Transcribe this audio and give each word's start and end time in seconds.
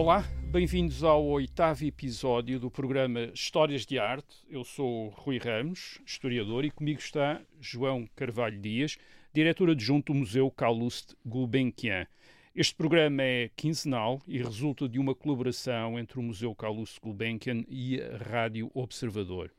Olá, 0.00 0.24
bem-vindos 0.52 1.02
ao 1.02 1.26
oitavo 1.26 1.84
episódio 1.84 2.60
do 2.60 2.70
programa 2.70 3.32
Histórias 3.34 3.84
de 3.84 3.98
Arte. 3.98 4.44
Eu 4.48 4.62
sou 4.62 5.08
Rui 5.08 5.38
Ramos, 5.38 5.98
historiador, 6.06 6.64
e 6.64 6.70
comigo 6.70 7.00
está 7.00 7.42
João 7.60 8.08
Carvalho 8.14 8.60
Dias, 8.60 8.96
diretor 9.34 9.70
adjunto 9.70 10.12
do 10.12 10.18
Museu 10.20 10.52
Calouste 10.52 11.16
Gulbenkian. 11.26 12.06
Este 12.54 12.76
programa 12.76 13.24
é 13.24 13.50
quinzenal 13.56 14.22
e 14.28 14.38
resulta 14.38 14.88
de 14.88 15.00
uma 15.00 15.16
colaboração 15.16 15.98
entre 15.98 16.20
o 16.20 16.22
Museu 16.22 16.54
Calouste 16.54 17.00
Gulbenkian 17.00 17.64
e 17.68 18.00
a 18.00 18.18
Rádio 18.18 18.70
Observador. 18.74 19.50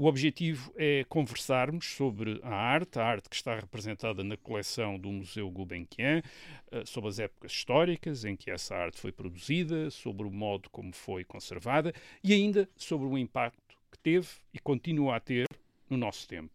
O 0.00 0.06
objetivo 0.06 0.72
é 0.76 1.04
conversarmos 1.08 1.84
sobre 1.84 2.38
a 2.44 2.54
arte, 2.54 3.00
a 3.00 3.04
arte 3.04 3.28
que 3.28 3.34
está 3.34 3.56
representada 3.56 4.22
na 4.22 4.36
coleção 4.36 4.96
do 4.96 5.10
Museu 5.10 5.50
Gulbenkian, 5.50 6.22
eh, 6.70 6.84
sobre 6.84 7.10
as 7.10 7.18
épocas 7.18 7.50
históricas 7.50 8.24
em 8.24 8.36
que 8.36 8.48
essa 8.48 8.76
arte 8.76 8.96
foi 8.96 9.10
produzida, 9.10 9.90
sobre 9.90 10.24
o 10.24 10.30
modo 10.30 10.70
como 10.70 10.92
foi 10.92 11.24
conservada 11.24 11.92
e 12.22 12.32
ainda 12.32 12.68
sobre 12.76 13.08
o 13.08 13.18
impacto 13.18 13.76
que 13.90 13.98
teve 13.98 14.28
e 14.54 14.60
continua 14.60 15.16
a 15.16 15.20
ter 15.20 15.48
no 15.90 15.96
nosso 15.96 16.28
tempo. 16.28 16.52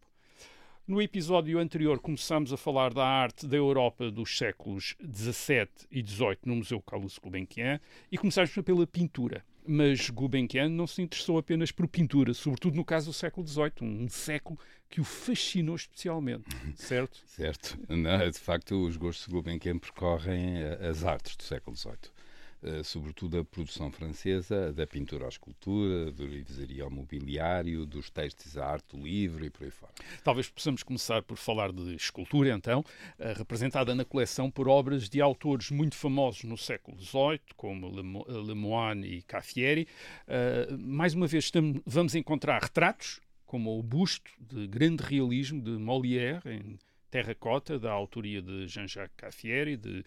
No 0.88 1.02
episódio 1.02 1.58
anterior 1.58 2.00
começamos 2.00 2.50
a 2.50 2.56
falar 2.56 2.94
da 2.94 3.06
arte 3.06 3.46
da 3.46 3.58
Europa 3.58 4.10
dos 4.10 4.38
séculos 4.38 4.96
XVII 5.02 5.68
e 5.90 6.00
XVIII 6.02 6.38
no 6.46 6.56
Museu 6.56 6.80
Carlos 6.80 7.18
Gulbenkian 7.18 7.78
e 8.10 8.16
começamos 8.16 8.54
pela 8.64 8.86
pintura. 8.86 9.44
Mas 9.66 10.10
Gulbenkian 10.10 10.68
não 10.68 10.86
se 10.86 11.00
interessou 11.00 11.38
apenas 11.38 11.72
por 11.72 11.88
pintura, 11.88 12.34
sobretudo 12.34 12.76
no 12.76 12.84
caso 12.84 13.06
do 13.06 13.12
século 13.12 13.46
XVIII, 13.46 13.72
um 13.82 14.08
século 14.08 14.58
que 14.90 15.00
o 15.00 15.04
fascinou 15.04 15.74
especialmente, 15.74 16.44
certo? 16.76 17.22
certo. 17.26 17.78
Não, 17.88 18.30
de 18.30 18.38
facto, 18.38 18.86
os 18.86 18.96
gostos 18.96 19.26
de 19.26 19.32
Gulbenkian 19.32 19.78
percorrem 19.78 20.58
eh, 20.58 20.88
as 20.88 21.02
artes 21.02 21.34
do 21.36 21.42
século 21.42 21.76
XVIII. 21.76 22.13
Uh, 22.64 22.82
sobretudo 22.82 23.38
a 23.38 23.44
produção 23.44 23.90
francesa, 23.90 24.72
da 24.72 24.86
pintura 24.86 25.26
à 25.26 25.28
escultura, 25.28 26.10
do 26.10 26.26
livraria 26.26 26.84
ao 26.84 26.90
mobiliário, 26.90 27.84
dos 27.84 28.08
textos 28.08 28.56
à 28.56 28.66
arte 28.66 28.96
do 28.96 29.04
livro 29.04 29.44
e 29.44 29.50
por 29.50 29.64
aí 29.64 29.70
fora. 29.70 29.92
Talvez 30.22 30.48
possamos 30.48 30.82
começar 30.82 31.22
por 31.22 31.36
falar 31.36 31.70
de 31.70 31.94
escultura, 31.94 32.54
então, 32.54 32.80
uh, 32.80 33.36
representada 33.36 33.94
na 33.94 34.04
coleção 34.04 34.50
por 34.50 34.66
obras 34.66 35.10
de 35.10 35.20
autores 35.20 35.70
muito 35.70 35.94
famosos 35.94 36.44
no 36.44 36.56
século 36.56 36.98
XVIII, 36.98 37.40
como 37.54 37.90
Lemoine 38.26 39.06
e 39.08 39.22
Caffieri. 39.22 39.86
Mais 40.78 41.12
uma 41.12 41.26
vez, 41.26 41.50
vamos 41.84 42.14
encontrar 42.14 42.62
retratos, 42.62 43.20
como 43.44 43.78
o 43.78 43.82
busto 43.82 44.30
de 44.40 44.66
grande 44.66 45.02
realismo 45.02 45.60
de 45.60 45.72
Molière, 45.72 46.40
em 46.46 46.78
terracota, 47.10 47.78
da 47.78 47.92
autoria 47.92 48.42
de 48.42 48.66
Jean-Jacques 48.66 49.16
Caffieri, 49.16 49.76
de 49.76 50.04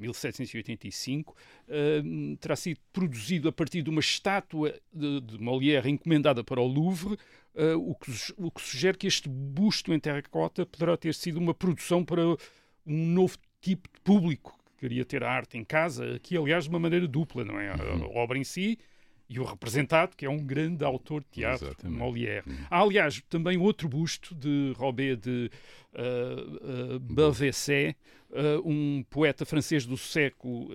1785, 0.00 1.32
uh, 1.32 2.36
terá 2.38 2.56
sido 2.56 2.80
produzido 2.92 3.48
a 3.48 3.52
partir 3.52 3.82
de 3.82 3.90
uma 3.90 4.00
estátua 4.00 4.74
de, 4.92 5.20
de 5.20 5.38
Molière 5.38 5.88
encomendada 5.88 6.42
para 6.42 6.60
o 6.60 6.66
Louvre, 6.66 7.14
uh, 7.54 7.76
o, 7.76 7.94
que, 7.94 8.10
o, 8.36 8.50
que, 8.50 8.60
sugere 8.60 8.96
que 8.96 9.06
este 9.06 9.28
busto 9.28 9.92
em 9.92 10.00
terracota 10.00 10.64
poderá 10.66 10.96
ter 10.96 11.14
sido 11.14 11.38
uma 11.38 11.54
produção 11.54 12.04
para 12.04 12.22
um 12.86 13.06
novo 13.06 13.36
tipo 13.60 13.88
de 13.92 14.00
público 14.00 14.58
que 14.64 14.88
queria 14.88 15.04
ter 15.04 15.22
a 15.22 15.30
arte 15.30 15.58
em 15.58 15.64
casa, 15.64 16.16
aqui 16.16 16.36
aliás 16.36 16.64
de 16.64 16.70
uma 16.70 16.78
maneira 16.78 17.06
dupla, 17.06 17.44
não 17.44 17.60
é? 17.60 17.68
A, 17.68 17.74
a 17.74 18.06
obra 18.18 18.38
em 18.38 18.44
si 18.44 18.78
e 19.30 19.38
o 19.38 19.44
representado, 19.44 20.16
que 20.16 20.26
é 20.26 20.28
um 20.28 20.44
grande 20.44 20.84
autor 20.84 21.20
de 21.20 21.28
teatro, 21.28 21.68
Exatamente. 21.68 21.96
Molière. 21.96 22.42
Uhum. 22.44 22.56
Há, 22.68 22.80
aliás, 22.80 23.22
também 23.30 23.56
outro 23.56 23.88
busto 23.88 24.34
de 24.34 24.74
Robert 24.76 25.18
de 25.18 25.48
uh, 25.94 26.96
uh, 26.96 26.98
Belvessé, 26.98 27.94
uh, 28.30 28.68
um 28.68 29.04
poeta 29.08 29.46
francês 29.46 29.86
do 29.86 29.96
século 29.96 30.68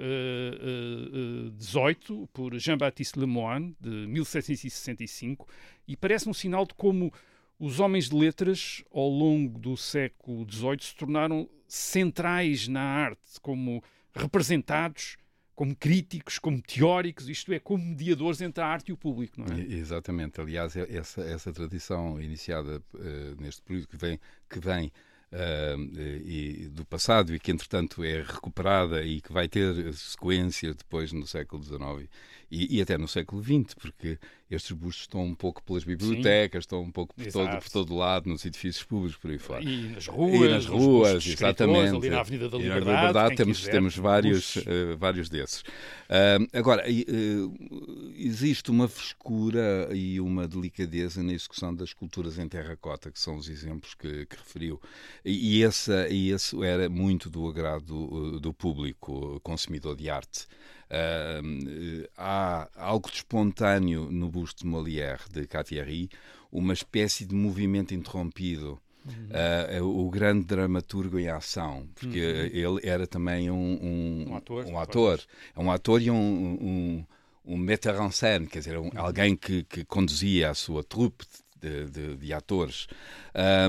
XVIII, 1.59 2.29
por 2.31 2.57
Jean-Baptiste 2.57 3.19
Lemoine, 3.19 3.75
de 3.77 3.89
1765, 3.89 5.45
e 5.85 5.97
parece 5.97 6.29
um 6.29 6.33
sinal 6.33 6.65
de 6.65 6.73
como 6.75 7.11
os 7.59 7.81
homens 7.81 8.07
de 8.07 8.15
letras, 8.15 8.85
ao 8.89 9.09
longo 9.09 9.59
do 9.59 9.75
século 9.75 10.49
XVIII, 10.49 10.77
se 10.79 10.95
tornaram 10.95 11.49
centrais 11.67 12.69
na 12.69 12.81
arte, 12.81 13.37
como 13.41 13.83
representados 14.13 15.17
como 15.55 15.75
críticos, 15.75 16.37
como 16.37 16.61
teóricos, 16.61 17.29
isto 17.29 17.53
é, 17.53 17.59
como 17.59 17.83
mediadores 17.83 18.41
entre 18.41 18.61
a 18.61 18.67
arte 18.67 18.89
e 18.89 18.93
o 18.93 18.97
público, 18.97 19.39
não 19.39 19.55
é? 19.55 19.61
Exatamente. 19.61 20.41
Aliás, 20.41 20.75
é 20.75 20.85
essa, 20.95 21.21
essa 21.21 21.53
tradição 21.53 22.21
iniciada 22.21 22.83
uh, 22.93 23.41
neste 23.41 23.61
período 23.61 23.87
que 23.87 23.97
vem, 23.97 24.19
que 24.49 24.59
vem 24.59 24.91
uh, 25.31 25.99
e, 26.25 26.67
do 26.67 26.85
passado 26.85 27.33
e 27.33 27.39
que, 27.39 27.51
entretanto, 27.51 28.03
é 28.03 28.21
recuperada 28.21 29.01
e 29.03 29.21
que 29.21 29.31
vai 29.31 29.47
ter 29.47 29.93
sequência 29.93 30.73
depois 30.73 31.13
no 31.13 31.25
século 31.25 31.63
XIX 31.63 32.09
e, 32.55 32.77
e, 32.77 32.81
até 32.81 32.97
no 32.97 33.07
século 33.07 33.43
XX, 33.43 33.73
porque 33.73 34.17
estes 34.49 34.71
bustos 34.71 35.03
estão 35.03 35.25
um 35.25 35.35
pouco 35.35 35.61
pelas 35.63 35.83
bibliotecas, 35.83 36.63
Sim. 36.63 36.65
estão 36.65 36.81
um 36.81 36.91
pouco 36.91 37.13
por 37.13 37.25
todo, 37.29 37.57
por 37.57 37.69
todo 37.69 37.95
lado, 37.95 38.29
nos 38.29 38.45
edifícios 38.45 38.83
públicos, 38.83 39.17
por 39.17 39.29
aí 39.29 39.37
fora. 39.37 39.63
E 39.63 39.89
nas 39.89 40.07
ruas, 40.07 40.33
e 40.33 40.47
nas 40.47 40.65
ruas 40.65 41.25
exatamente. 41.25 41.95
Ali 41.95 42.09
na 42.09 42.19
Avenida 42.21 42.49
da 42.49 42.57
Liberdade, 42.57 42.85
na 42.85 42.95
Liberdade 42.95 43.35
temos, 43.35 43.63
temos 43.63 43.97
vários, 43.97 44.55
uh, 44.55 44.97
vários 44.97 45.27
desses. 45.27 45.61
Uh, 45.61 46.47
agora, 46.53 46.85
uh, 46.87 48.13
existe 48.15 48.71
uma 48.71 48.87
frescura 48.87 49.89
e 49.91 50.21
uma 50.21 50.47
delicadeza 50.47 51.21
na 51.21 51.33
execução 51.33 51.75
das 51.75 51.89
esculturas 51.89 52.39
em 52.39 52.47
terracota, 52.47 53.11
que 53.11 53.19
são 53.19 53.35
os 53.35 53.49
exemplos 53.49 53.93
que, 53.95 54.25
que 54.27 54.37
referiu. 54.37 54.79
E, 55.25 55.57
e, 55.57 55.63
essa, 55.63 56.07
e 56.07 56.31
esse 56.31 56.63
era 56.63 56.87
muito 56.87 57.29
do 57.29 57.47
agrado 57.47 58.39
do 58.39 58.53
público 58.53 59.41
consumidor 59.41 59.95
de 59.95 60.09
arte. 60.09 60.47
Uh, 60.85 62.07
há 62.15 62.69
algo 62.75 63.09
de 63.09 63.17
espontâneo 63.17 64.11
no 64.11 64.29
busto 64.29 64.63
de 64.63 64.69
Molière, 64.69 65.21
de 65.31 65.47
Caffieri, 65.47 66.09
uma 66.51 66.73
espécie 66.73 67.25
de 67.25 67.35
movimento 67.35 67.93
interrompido. 67.93 68.79
Uhum. 69.05 69.83
Uh, 69.83 70.05
o 70.07 70.09
grande 70.09 70.45
dramaturgo 70.45 71.19
em 71.19 71.27
ação, 71.27 71.87
porque 71.93 72.19
uhum. 72.19 72.77
ele 72.79 72.89
era 72.89 73.05
também 73.05 73.51
um, 73.51 73.55
um, 73.55 74.25
um 74.31 74.35
ator, 74.35 74.65
um 74.65 74.79
ator, 74.79 75.21
é 75.55 75.59
um 75.59 75.71
ator 75.71 76.01
e 76.01 76.09
um, 76.09 76.15
um, 76.15 77.05
um 77.45 77.55
metteur 77.55 78.01
en 78.01 78.09
scène, 78.09 78.47
quer 78.47 78.59
dizer, 78.59 78.79
um, 78.79 78.85
uhum. 78.85 78.91
alguém 78.95 79.35
que, 79.35 79.63
que 79.63 79.85
conduzia 79.85 80.49
a 80.49 80.55
sua 80.55 80.83
trupe 80.83 81.23
de, 81.61 81.85
de, 81.85 82.15
de, 82.15 82.33
atores. 82.33 82.87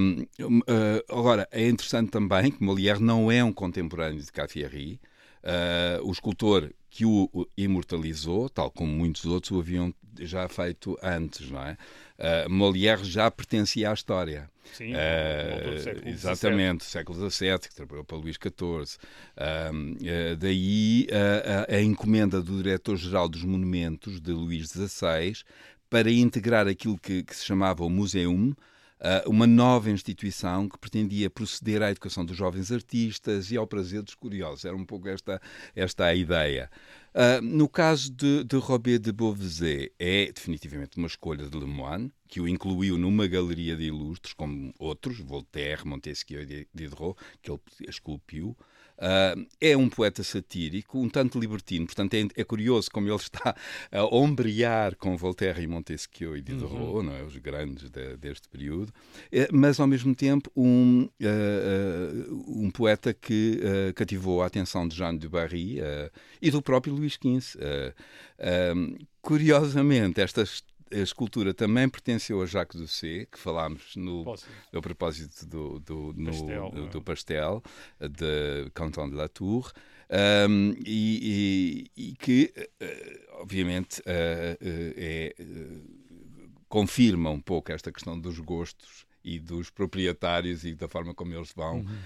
Um, 0.01 0.23
uh, 0.43 1.19
agora, 1.19 1.47
é 1.51 1.69
interessante 1.69 2.11
também 2.11 2.51
que 2.51 2.63
Molière 2.63 3.01
não 3.01 3.31
é 3.31 3.45
um 3.45 3.53
contemporâneo 3.53 4.23
de 4.23 4.33
Caffieri. 4.33 5.01
Uh, 5.43 6.03
o 6.05 6.11
escultor 6.11 6.73
que 6.97 7.05
o 7.05 7.47
imortalizou, 7.59 8.49
tal 8.49 8.71
como 8.71 8.91
muitos 8.91 9.27
outros 9.27 9.51
o 9.51 9.59
haviam 9.59 9.95
já 10.19 10.49
feito 10.49 10.99
antes, 11.03 11.51
não 11.51 11.61
é? 11.63 11.77
Uh, 12.19 12.51
Molière 12.51 13.05
já 13.05 13.31
pertencia 13.31 13.91
à 13.91 13.93
história. 13.93 14.51
Sim, 14.73 14.95
uh, 14.95 15.79
século 15.79 16.09
exatamente, 16.09 16.85
XVII. 16.85 16.91
século 16.91 17.31
XVII, 17.31 17.59
que 17.59 17.75
trabalhou 17.75 18.03
para 18.03 18.17
Luís 18.17 18.37
XIV. 18.37 18.97
Uh, 19.37 20.37
daí 20.39 21.07
a 21.69 21.83
encomenda 21.83 22.41
do 22.41 22.57
diretor-geral 22.63 23.29
dos 23.29 23.45
monumentos, 23.45 24.19
de 24.19 24.33
Luís 24.33 24.71
XVI, 24.71 25.37
para 25.91 26.11
integrar 26.11 26.67
aquilo 26.67 26.97
que, 26.97 27.23
que 27.23 27.37
se 27.37 27.45
chamava 27.45 27.85
o 27.85 27.91
Museum, 27.91 28.55
uma 29.27 29.47
nova 29.47 29.91
instituição 29.91 30.69
que 30.69 30.79
pretendia 30.79 31.29
proceder 31.29 31.83
à 31.83 31.91
educação 31.91 32.25
dos 32.25 32.37
jovens 32.37 32.73
artistas 32.73 33.51
e 33.51 33.57
ao 33.57 33.67
prazer 33.67 34.03
dos 34.03 34.15
curiosos. 34.15 34.65
Era 34.65 34.77
um 34.77 34.85
pouco 34.85 35.09
esta, 35.09 35.41
esta 35.75 36.07
a 36.07 36.15
ideia. 36.15 36.71
Uh, 37.17 37.41
no 37.41 37.67
caso 37.67 38.13
de, 38.13 38.45
de 38.45 38.57
Robert 38.57 38.99
de 38.99 39.11
Beauvais, 39.11 39.63
é 39.99 40.31
definitivamente 40.31 40.99
uma 40.99 41.07
escolha 41.07 41.49
de 41.49 41.59
Lemoine, 41.59 42.13
que 42.29 42.43
o 42.43 42.49
incluiu 42.49 42.99
numa 42.99 43.27
galeria 43.27 43.75
de 43.75 43.85
ilustres, 43.85 44.35
como 44.35 44.75
outros, 44.79 45.19
Voltaire, 45.21 45.87
Montesquieu 45.87 46.43
e 46.43 46.67
Diderot, 46.75 47.19
que 47.41 47.51
ele 47.51 47.61
esculpiu. 47.89 48.55
Uh, 48.97 49.47
é 49.61 49.77
um 49.77 49.91
poeta 49.91 50.23
satírico, 50.23 50.99
um 50.99 51.09
tanto 51.09 51.39
libertino, 51.39 51.85
portanto 51.85 52.15
é, 52.15 52.27
é, 52.35 52.45
curioso 52.45 52.91
como 52.91 53.09
ele 53.09 53.17
está 53.17 53.55
a 53.93 54.05
ombrear 54.05 54.97
com 54.97 55.17
Voltaire 55.19 55.63
e 55.63 55.67
Montesquieu 55.67 56.35
e 56.35 56.41
Diderot, 56.41 56.75
uhum. 56.75 57.03
não 57.03 57.15
é? 57.15 57.23
os 57.23 57.37
grandes 57.37 57.91
de, 57.91 58.17
deste 58.17 58.49
período, 58.49 58.91
é, 59.31 59.49
mas 59.53 59.79
ao 59.81 59.87
mesmo 59.87 60.15
tempo 60.15 60.51
um, 60.57 61.09
uh, 61.21 62.63
um 62.65 62.71
poeta 62.71 63.13
que 63.13 63.61
uh, 63.61 63.93
cativou 63.93 64.43
a 64.43 64.47
atenção 64.47 64.89
de 64.89 64.97
Jean 64.97 65.17
de 65.17 65.29
Barry 65.29 65.79
e 66.41 66.51
do 66.51 66.63
próprio 66.63 66.95
Luís 66.95 67.15
XV. 67.15 67.59
curiosamente, 69.21 70.21
estas 70.21 70.63
a 70.93 70.99
escultura 70.99 71.53
também 71.53 71.89
pertenceu 71.89 72.41
a 72.41 72.47
Jacques 72.47 72.79
Doucet, 72.79 73.27
que 73.31 73.39
falámos 73.39 73.97
no, 73.97 74.25
a 74.73 74.81
propósito 74.81 75.47
do, 75.47 75.81
do, 75.81 76.15
no, 76.17 76.31
pastel, 76.31 76.71
do, 76.71 76.89
do, 76.89 77.03
pastel 77.03 77.63
de 78.01 78.71
Canton 78.73 79.11
de 79.11 79.17
la 79.17 79.29
Tour. 79.29 79.73
Um, 80.49 80.73
e, 80.87 81.91
e, 81.97 82.11
e, 82.11 82.17
que, 82.17 82.53
uh, 82.57 83.41
obviamente, 83.41 83.99
uh, 84.01 84.03
uh, 84.03 84.95
é, 84.97 85.35
confirma 86.69 87.31
um 87.31 87.41
pouco 87.41 87.73
esta 87.73 87.91
questão 87.91 88.19
dos 88.19 88.39
gostos 88.39 89.05
e 89.25 89.41
dos 89.41 89.69
proprietários 89.69 90.65
e 90.65 90.77
da 90.77 90.87
forma 90.87 91.13
como 91.13 91.35
eles 91.35 91.53
vão 91.53 91.79
uhum. 91.79 91.99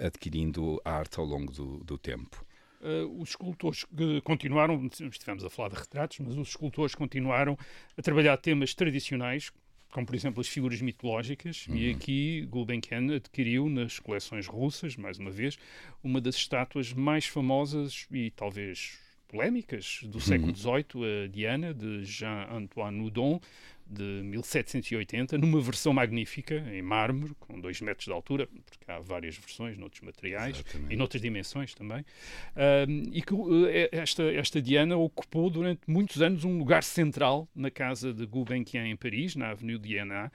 adquirindo 0.00 0.80
a 0.84 0.92
arte 0.92 1.18
ao 1.18 1.26
longo 1.26 1.52
do, 1.52 1.78
do 1.78 1.98
tempo. 1.98 2.46
Uh, 2.80 3.20
os 3.20 3.30
escultores 3.30 3.84
que 3.84 4.20
continuaram, 4.22 4.84
estivemos 4.86 5.44
a 5.44 5.50
falar 5.50 5.70
de 5.70 5.76
retratos, 5.76 6.18
mas 6.20 6.36
os 6.36 6.48
escultores 6.48 6.94
continuaram 6.94 7.56
a 7.96 8.02
trabalhar 8.02 8.36
temas 8.36 8.74
tradicionais, 8.74 9.52
como 9.90 10.06
por 10.06 10.14
exemplo 10.14 10.40
as 10.40 10.48
figuras 10.48 10.80
mitológicas, 10.80 11.66
uhum. 11.66 11.76
e 11.76 11.90
aqui 11.90 12.46
Gulbenkian 12.50 13.14
adquiriu 13.14 13.68
nas 13.68 13.98
coleções 13.98 14.46
russas, 14.46 14.96
mais 14.96 15.18
uma 15.18 15.30
vez, 15.30 15.58
uma 16.02 16.20
das 16.20 16.36
estátuas 16.36 16.92
mais 16.92 17.26
famosas 17.26 18.06
e 18.10 18.30
talvez 18.30 18.98
polémicas 19.28 20.00
do 20.04 20.14
uhum. 20.14 20.20
século 20.20 20.56
XVIII, 20.56 21.24
a 21.24 21.28
Diana, 21.28 21.74
de 21.74 22.04
Jean-Antoine 22.04 23.00
Houdon, 23.00 23.40
de 23.88 24.02
1780, 24.02 25.38
numa 25.38 25.60
versão 25.60 25.92
magnífica, 25.92 26.56
em 26.70 26.82
mármore, 26.82 27.34
com 27.40 27.58
2 27.58 27.80
metros 27.80 28.04
de 28.04 28.12
altura, 28.12 28.46
porque 28.46 28.90
há 28.90 28.98
várias 28.98 29.36
versões 29.36 29.78
noutros 29.78 30.02
materiais 30.02 30.58
Exatamente. 30.58 30.92
e 30.92 30.96
noutras 30.96 31.22
dimensões 31.22 31.74
também, 31.74 32.04
e 33.12 33.22
que 33.22 33.32
uh, 33.32 33.66
esta, 33.90 34.22
esta 34.24 34.60
Diana 34.60 34.96
ocupou 34.96 35.48
durante 35.48 35.80
muitos 35.86 36.20
anos 36.20 36.44
um 36.44 36.58
lugar 36.58 36.82
central 36.82 37.48
na 37.54 37.70
casa 37.70 38.12
de 38.12 38.26
Gulbenkian 38.26 38.86
em 38.86 38.96
Paris, 38.96 39.34
na 39.34 39.50
Avenue 39.50 39.78
Diana. 39.78 40.30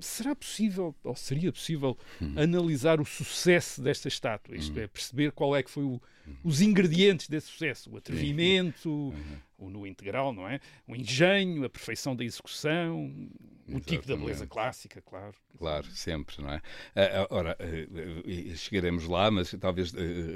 Será 0.00 0.34
possível, 0.34 0.94
ou 1.02 1.16
seria 1.16 1.52
possível, 1.52 1.98
hum. 2.22 2.34
analisar 2.36 3.00
o 3.00 3.04
sucesso 3.04 3.82
desta 3.82 4.08
estátua? 4.08 4.56
Isto 4.56 4.78
hum. 4.78 4.82
é, 4.82 4.86
perceber 4.86 5.32
qual 5.32 5.54
é 5.54 5.62
que 5.62 5.70
foi 5.70 5.82
o, 5.82 6.00
os 6.42 6.60
ingredientes 6.60 7.28
desse 7.28 7.48
sucesso, 7.48 7.90
o 7.90 7.96
atrevimento, 7.96 8.88
uhum. 8.88 9.38
o 9.58 9.70
nu 9.70 9.86
integral, 9.86 10.32
não 10.32 10.48
é? 10.48 10.60
O 10.86 10.94
engenho, 10.94 11.64
a 11.64 11.70
perfeição 11.70 12.14
da 12.14 12.24
execução, 12.24 13.06
Exatamente. 13.66 13.76
o 13.76 13.80
tipo 13.80 14.06
da 14.06 14.16
beleza 14.16 14.46
clássica, 14.46 15.02
claro. 15.02 15.34
Claro, 15.58 15.86
sempre, 15.90 16.42
não 16.42 16.50
é? 16.50 16.56
Uh, 16.56 17.26
ora, 17.30 17.56
uh, 17.60 18.56
chegaremos 18.56 19.06
lá, 19.06 19.30
mas 19.30 19.54
talvez 19.60 19.92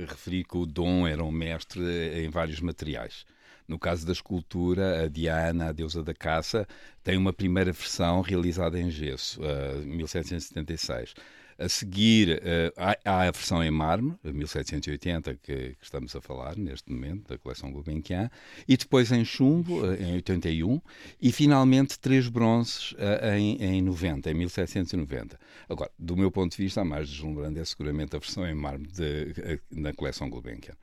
referir 0.08 0.44
que 0.44 0.56
o 0.56 0.67
Dom 0.67 1.06
era 1.06 1.23
um 1.23 1.32
mestre 1.32 1.81
em 2.25 2.29
vários 2.31 2.61
materiais. 2.61 3.25
No 3.67 3.79
caso 3.79 4.06
da 4.06 4.12
escultura, 4.12 5.05
a 5.05 5.08
Diana, 5.08 5.69
a 5.69 5.73
deusa 5.73 6.02
da 6.02 6.14
caça, 6.14 6.67
tem 7.05 7.19
uma 7.19 7.35
primeira 7.35 7.70
versão 7.70 8.23
realizada 8.23 8.81
em 8.81 8.90
gesso, 8.90 9.40
uh, 9.43 9.85
1776. 9.85 11.14
A 11.58 11.69
seguir, 11.69 12.38
uh, 12.38 12.96
há, 13.05 13.22
a 13.22 13.31
versão 13.31 13.64
em 13.64 13.70
mármore, 13.70 14.16
1780, 14.22 15.34
que, 15.34 15.55
que, 15.55 15.76
estamos 15.82 16.14
a 16.14 16.20
falar 16.20 16.56
neste 16.56 16.90
momento, 16.93 17.28
da 17.28 17.38
coleção 17.38 17.72
Gulbenkian, 17.72 18.31
e 18.66 18.76
depois 18.76 19.10
em 19.10 19.25
chumbo, 19.25 19.81
uh, 19.81 19.94
em 19.94 20.14
81, 20.14 20.81
e 21.20 21.32
finalmente 21.32 21.99
três 21.99 22.28
bronzes 22.28 22.93
uh, 22.93 23.34
em, 23.37 23.56
em 23.60 23.82
90, 23.82 24.31
em 24.31 24.34
1790. 24.34 25.38
Agora, 25.69 25.90
do 25.99 26.16
meu 26.16 26.31
ponto 26.31 26.56
de 26.56 26.62
vista, 26.62 26.82
a 26.82 26.84
mais 26.84 27.08
deslumbrante 27.08 27.58
é 27.58 27.64
seguramente 27.64 28.14
a 28.14 28.20
versão 28.20 28.46
em 28.46 28.54
mármore 28.54 28.93
de, 28.93 29.61
na 29.70 29.93
coleção 29.93 30.31
Gulbenkian. 30.31 30.76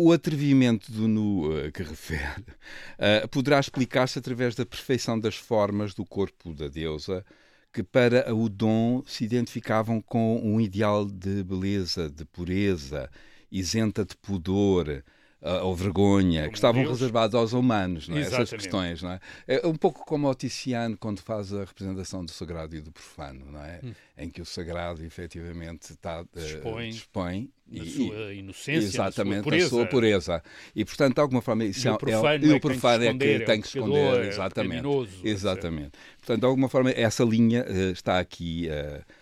O 0.00 0.12
atrevimento 0.12 0.92
do 0.92 1.08
nu 1.08 1.50
uh, 1.50 1.72
que 1.72 1.82
refere 1.82 2.42
uh, 2.42 3.26
poderá 3.32 3.58
explicar-se 3.58 4.16
através 4.16 4.54
da 4.54 4.64
perfeição 4.64 5.18
das 5.18 5.34
formas 5.34 5.92
do 5.92 6.04
corpo 6.04 6.54
da 6.54 6.68
deusa, 6.68 7.24
que 7.72 7.82
para 7.82 8.34
o 8.34 8.48
Dom 8.48 9.02
se 9.06 9.24
identificavam 9.24 10.00
com 10.00 10.40
um 10.42 10.60
ideal 10.60 11.04
de 11.04 11.42
beleza, 11.44 12.08
de 12.10 12.24
pureza, 12.24 13.10
isenta 13.50 14.04
de 14.04 14.16
pudor, 14.16 15.04
ou 15.40 15.74
vergonha, 15.74 16.42
como 16.42 16.52
que 16.52 16.58
estavam 16.58 16.82
Deus. 16.82 16.98
reservados 16.98 17.34
aos 17.34 17.52
humanos, 17.52 18.08
não 18.08 18.16
é? 18.16 18.22
essas 18.22 18.50
questões. 18.50 19.02
Não 19.02 19.12
é? 19.12 19.20
é 19.46 19.66
um 19.66 19.74
pouco 19.74 20.04
como 20.04 20.28
o 20.28 20.34
Tiziano 20.34 20.96
quando 20.96 21.20
faz 21.20 21.52
a 21.52 21.60
representação 21.60 22.24
do 22.24 22.30
sagrado 22.30 22.74
e 22.74 22.80
do 22.80 22.90
profano, 22.90 23.46
não 23.50 23.64
é? 23.64 23.80
Hum. 23.82 23.92
em 24.16 24.28
que 24.28 24.42
o 24.42 24.44
sagrado 24.44 25.04
efetivamente 25.04 25.92
está, 25.92 26.22
uh, 26.22 26.26
dispõe, 26.34 26.90
dispõe 26.90 27.50
na 27.70 27.84
sua 27.84 28.34
inocência, 28.34 28.86
exatamente, 28.86 29.44
sua 29.44 29.56
a 29.56 29.68
sua 29.68 29.86
pureza. 29.86 30.42
E, 30.74 30.84
portanto, 30.84 31.14
de 31.14 31.20
alguma 31.20 31.42
forma, 31.42 31.64
isso 31.64 31.86
e 31.86 31.90
o 31.90 31.94
é 31.94 31.98
profano, 31.98 32.46
é, 32.46 32.50
é, 32.50 32.54
o 32.54 32.60
profano 32.60 33.04
é 33.04 33.14
que 33.14 33.38
tem 33.40 33.60
que 33.60 33.66
esconder. 33.66 34.24
É 34.24 34.28
exatamente. 34.28 34.86
É 35.24 35.28
exatamente. 35.28 35.92
Portanto, 36.18 36.40
de 36.40 36.46
alguma 36.46 36.68
forma, 36.68 36.90
essa 36.90 37.22
linha 37.22 37.64
uh, 37.64 37.92
está 37.92 38.18
aqui. 38.18 38.68
Uh, 38.68 39.17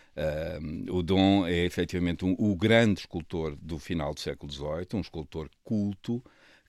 o 0.91 1.03
Dom 1.03 1.47
é 1.47 1.65
efetivamente 1.65 2.25
um, 2.25 2.35
o 2.39 2.57
grande 2.57 3.01
escultor 3.01 3.57
do 3.57 3.79
final 3.79 4.15
do 4.15 4.21
século 4.21 4.51
XVIII, 4.51 4.89
um 4.95 5.01
escultor 5.01 5.51
culto, 5.63 6.23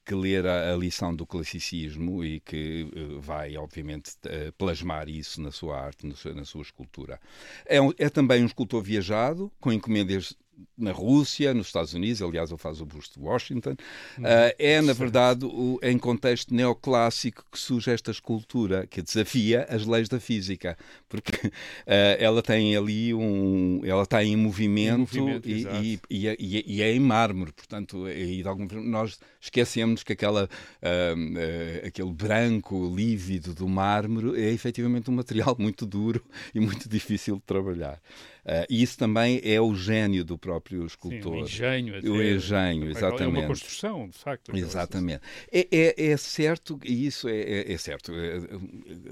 que 0.07 0.15
ler 0.15 0.47
a, 0.47 0.75
lição 0.77 1.13
do 1.13 1.25
classicismo 1.25 2.23
e 2.23 2.39
que 2.39 2.89
uh, 2.95 3.19
vai, 3.19 3.57
obviamente, 3.57 4.11
uh, 4.25 4.53
plasmar 4.57 5.09
isso 5.09 5.41
na 5.41 5.51
sua 5.51 5.77
arte, 5.77 6.07
no, 6.07 6.15
na 6.33 6.45
sua 6.45 6.61
escultura. 6.61 7.19
É, 7.65 7.81
um, 7.81 7.91
é, 7.97 8.09
também 8.09 8.41
um 8.41 8.45
escultor 8.45 8.81
viajado, 8.81 9.51
com 9.59 9.71
encomendas 9.71 10.33
na 10.77 10.91
Rússia, 10.91 11.53
nos 11.53 11.67
Estados 11.67 11.93
Unidos, 11.93 12.21
aliás, 12.21 12.49
ele 12.49 12.59
faz 12.59 12.81
o 12.81 12.85
busto 12.85 13.19
de 13.19 13.25
Washington. 13.25 13.71
Uh, 14.17 14.53
é, 14.57 14.81
na 14.81 14.93
verdade, 14.93 15.45
o, 15.45 15.79
em 15.81 15.97
contexto 15.97 16.53
neoclássico 16.53 17.43
que 17.51 17.59
surge 17.59 17.91
esta 17.91 18.11
escultura 18.11 18.85
que 18.87 19.01
desafia 19.01 19.65
as 19.69 19.85
leis 19.85 20.07
da 20.07 20.19
física, 20.19 20.77
porque 21.09 21.47
uh, 21.47 21.51
ela 22.19 22.41
tem 22.41 22.75
ali 22.75 23.13
um. 23.13 23.81
Ela 23.83 24.03
está 24.03 24.23
em 24.23 24.35
movimento, 24.35 25.17
em 25.17 25.21
movimento 25.21 25.49
e, 25.49 25.63
e, 25.81 25.99
e, 26.09 26.27
é, 26.27 26.35
e, 26.39 26.81
é 26.81 26.93
em 26.93 26.99
mármore, 26.99 27.51
portanto, 27.51 28.07
e 28.07 28.41
de 28.41 28.47
alguma 28.47 28.67
nós 28.81 29.19
esquecemos 29.41 30.03
que 30.03 30.13
aquela, 30.13 30.45
uh, 30.45 31.87
aquele 31.87 32.11
branco 32.11 32.93
lívido 32.95 33.53
do 33.53 33.67
mármore 33.67 34.39
é 34.39 34.51
efetivamente 34.51 35.09
um 35.09 35.13
material 35.15 35.55
muito 35.59 35.85
duro 35.85 36.23
e 36.53 36.59
muito 36.59 36.87
difícil 36.87 37.35
de 37.35 37.43
trabalhar. 37.43 37.99
Uh, 38.47 38.63
e 38.69 38.81
isso 38.81 38.97
também 38.97 39.41
é 39.43 39.59
o 39.59 39.75
gênio 39.75 40.23
do 40.23 40.37
próprio 40.37 40.85
escultor. 40.85 41.33
Sim, 41.33 41.41
o 41.41 41.43
engenho. 41.43 41.97
Até, 41.97 42.09
o 42.09 42.23
engenho, 42.23 42.89
exatamente. 42.89 43.23
É 43.23 43.27
uma 43.27 43.45
construção, 43.45 44.07
de 44.07 44.17
facto. 44.17 44.55
Exatamente. 44.55 45.21
É, 45.51 45.67
é, 45.69 46.11
é, 46.11 46.15
certo, 46.15 46.79
e 46.81 47.05
isso 47.05 47.27
é, 47.27 47.37
é, 47.41 47.73
é 47.73 47.77
certo, 47.77 48.13
é, 48.13 48.39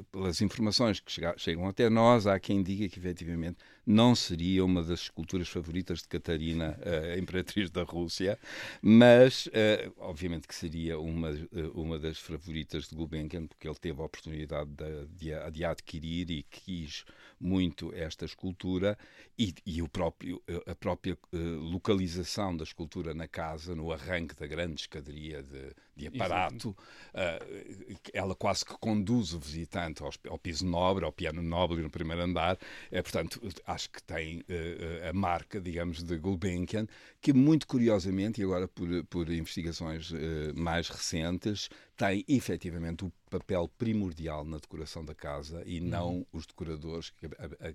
pelas 0.09 0.39
informações 0.39 1.01
que 1.01 1.11
chegam 1.35 1.67
até 1.67 1.89
nós, 1.89 2.25
há 2.25 2.39
quem 2.39 2.63
diga 2.63 2.87
que 2.87 2.97
efetivamente 2.97 3.57
não 3.85 4.15
seria 4.15 4.63
uma 4.63 4.81
das 4.81 5.01
esculturas 5.01 5.49
favoritas 5.49 6.01
de 6.01 6.07
Catarina, 6.07 6.79
a 7.13 7.19
imperatriz 7.19 7.69
da 7.69 7.83
Rússia, 7.83 8.39
mas 8.81 9.47
obviamente 9.97 10.47
que 10.47 10.55
seria 10.55 10.97
uma, 10.97 11.29
uma 11.75 11.99
das 11.99 12.17
favoritas 12.17 12.87
de 12.87 12.95
Gulbenkian, 12.95 13.45
porque 13.45 13.67
ele 13.67 13.77
teve 13.79 14.01
a 14.01 14.05
oportunidade 14.05 14.71
de, 14.71 15.05
de, 15.07 15.51
de 15.51 15.65
adquirir 15.65 16.31
e 16.31 16.41
quis 16.49 17.05
muito 17.39 17.93
esta 17.93 18.25
escultura 18.25 18.97
e, 19.37 19.53
e 19.65 19.81
o 19.81 19.87
próprio, 19.87 20.41
a 20.65 20.75
própria 20.75 21.17
uh, 21.33 21.37
localização 21.37 22.55
da 22.55 22.63
escultura 22.63 23.13
na 23.13 23.27
casa, 23.27 23.75
no 23.75 23.91
arranque 23.91 24.35
da 24.35 24.47
grande 24.47 24.81
escadaria 24.81 25.43
de, 25.43 25.73
de 25.95 26.07
aparato, 26.07 26.69
uh, 26.69 27.97
ela 28.13 28.35
quase 28.35 28.65
que 28.65 28.73
conduz 28.77 29.33
o 29.33 29.39
visitante 29.39 30.03
ao, 30.03 30.11
ao, 30.29 30.37
piso 30.37 30.65
nobre, 30.65 31.05
ao 31.05 31.11
piano 31.11 31.41
nobre 31.41 31.81
no 31.81 31.89
primeiro 31.89 32.21
andar. 32.21 32.57
É, 32.91 33.01
portanto, 33.01 33.41
acho 33.65 33.89
que 33.89 34.03
tem 34.03 34.39
uh, 34.39 35.09
a 35.09 35.13
marca, 35.13 35.59
digamos, 35.59 36.03
de 36.03 36.17
Gulbenkian, 36.17 36.87
que 37.21 37.31
muito 37.31 37.65
curiosamente, 37.65 38.41
e 38.41 38.43
agora 38.43 38.67
por, 38.67 38.87
por 39.05 39.29
investigações 39.29 40.11
mais 40.55 40.89
recentes, 40.89 41.69
tem 41.95 42.25
efetivamente 42.27 43.05
o 43.05 43.11
papel 43.29 43.69
primordial 43.77 44.43
na 44.43 44.57
decoração 44.57 45.03
da 45.03 45.15
casa 45.15 45.63
e 45.65 45.79
uhum. 45.79 45.87
não 45.87 46.27
os 46.31 46.45
decoradores 46.45 47.09
que, 47.09 47.25
a, 47.25 47.69
a, 47.69 47.73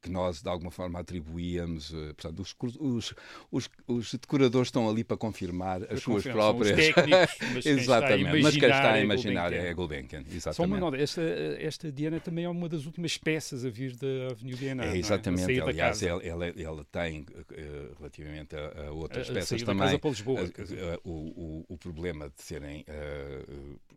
que 0.00 0.10
nós 0.10 0.42
de 0.42 0.48
alguma 0.48 0.70
forma 0.70 0.98
atribuíamos. 0.98 1.90
Uh, 1.90 2.14
portanto, 2.14 2.40
os, 2.40 2.56
os, 2.78 3.14
os, 3.50 3.70
os, 3.86 4.14
decoradores 4.14 4.68
estão 4.68 4.88
ali 4.88 5.04
para 5.04 5.16
confirmar 5.16 5.82
as 5.92 6.02
suas 6.02 6.24
próprias. 6.24 6.76
Técnicos, 6.76 7.36
mas 7.54 7.66
exatamente, 7.66 8.42
mas 8.42 8.56
quem 8.56 8.70
está 8.70 8.92
a 8.92 9.00
imaginar 9.00 9.52
é 9.52 9.72
Gulbenkian. 9.74 10.20
Exatamente. 10.20 10.56
Só 10.56 10.64
uma 10.64 10.78
nota, 10.78 10.96
esta, 10.96 11.22
esta 11.58 11.92
Diana 11.92 12.20
também 12.20 12.44
é 12.44 12.48
uma 12.48 12.68
das 12.68 12.86
últimas 12.86 13.16
peças 13.18 13.64
a 13.64 13.70
vir 13.70 13.96
da 13.96 14.32
Avenida 14.32 14.56
Diana. 14.56 14.84
É, 14.86 14.96
exatamente, 14.96 15.58
é? 15.58 15.62
aliás, 15.62 16.02
ela, 16.02 16.22
ela, 16.22 16.46
ela, 16.46 16.84
tem, 16.90 17.20
uh, 17.20 17.94
relativamente 17.98 18.56
a, 18.56 18.86
a 18.86 18.92
outras 18.92 19.28
a, 19.30 19.34
peças 19.34 19.62
também, 19.62 19.98
para 19.98 20.10
Lisboa, 20.10 20.44
uh, 20.44 21.08
o, 21.08 21.10
o, 21.10 21.64
o, 21.68 21.78
problema 21.78 22.30
de 22.30 22.42
serem 22.42 22.84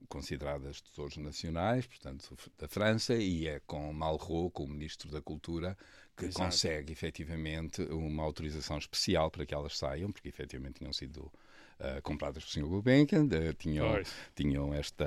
consideradas 0.08 0.82
tesouros 0.82 1.18
nacionais, 1.18 1.88
portanto, 1.88 2.36
da 2.60 2.68
França, 2.68 3.16
e 3.16 3.48
é 3.48 3.60
com 3.66 3.92
Malraux, 3.92 4.52
com 4.54 4.64
o 4.64 4.68
Ministro 4.68 5.10
da 5.10 5.22
Cultura, 5.22 5.76
que 6.16 6.26
Exato. 6.26 6.46
consegue 6.46 6.94
efetivamente 6.94 7.82
uma 7.84 8.24
autorização 8.24 8.78
especial 8.78 9.32
para 9.32 9.46
que 9.46 9.54
elas 9.54 9.78
saiam, 9.78 10.12
porque 10.12 10.30
efetivamente 10.30 10.80
tinham 10.80 10.94
sido 10.94 11.32
Uh, 11.80 12.02
compradas 12.04 12.46
pelo 12.46 12.66
Sr. 12.66 12.70
Gulbenkian, 12.70 13.24
uh, 13.26 13.54
tinham, 13.56 14.02
tinham 14.36 14.74
esta, 14.74 15.06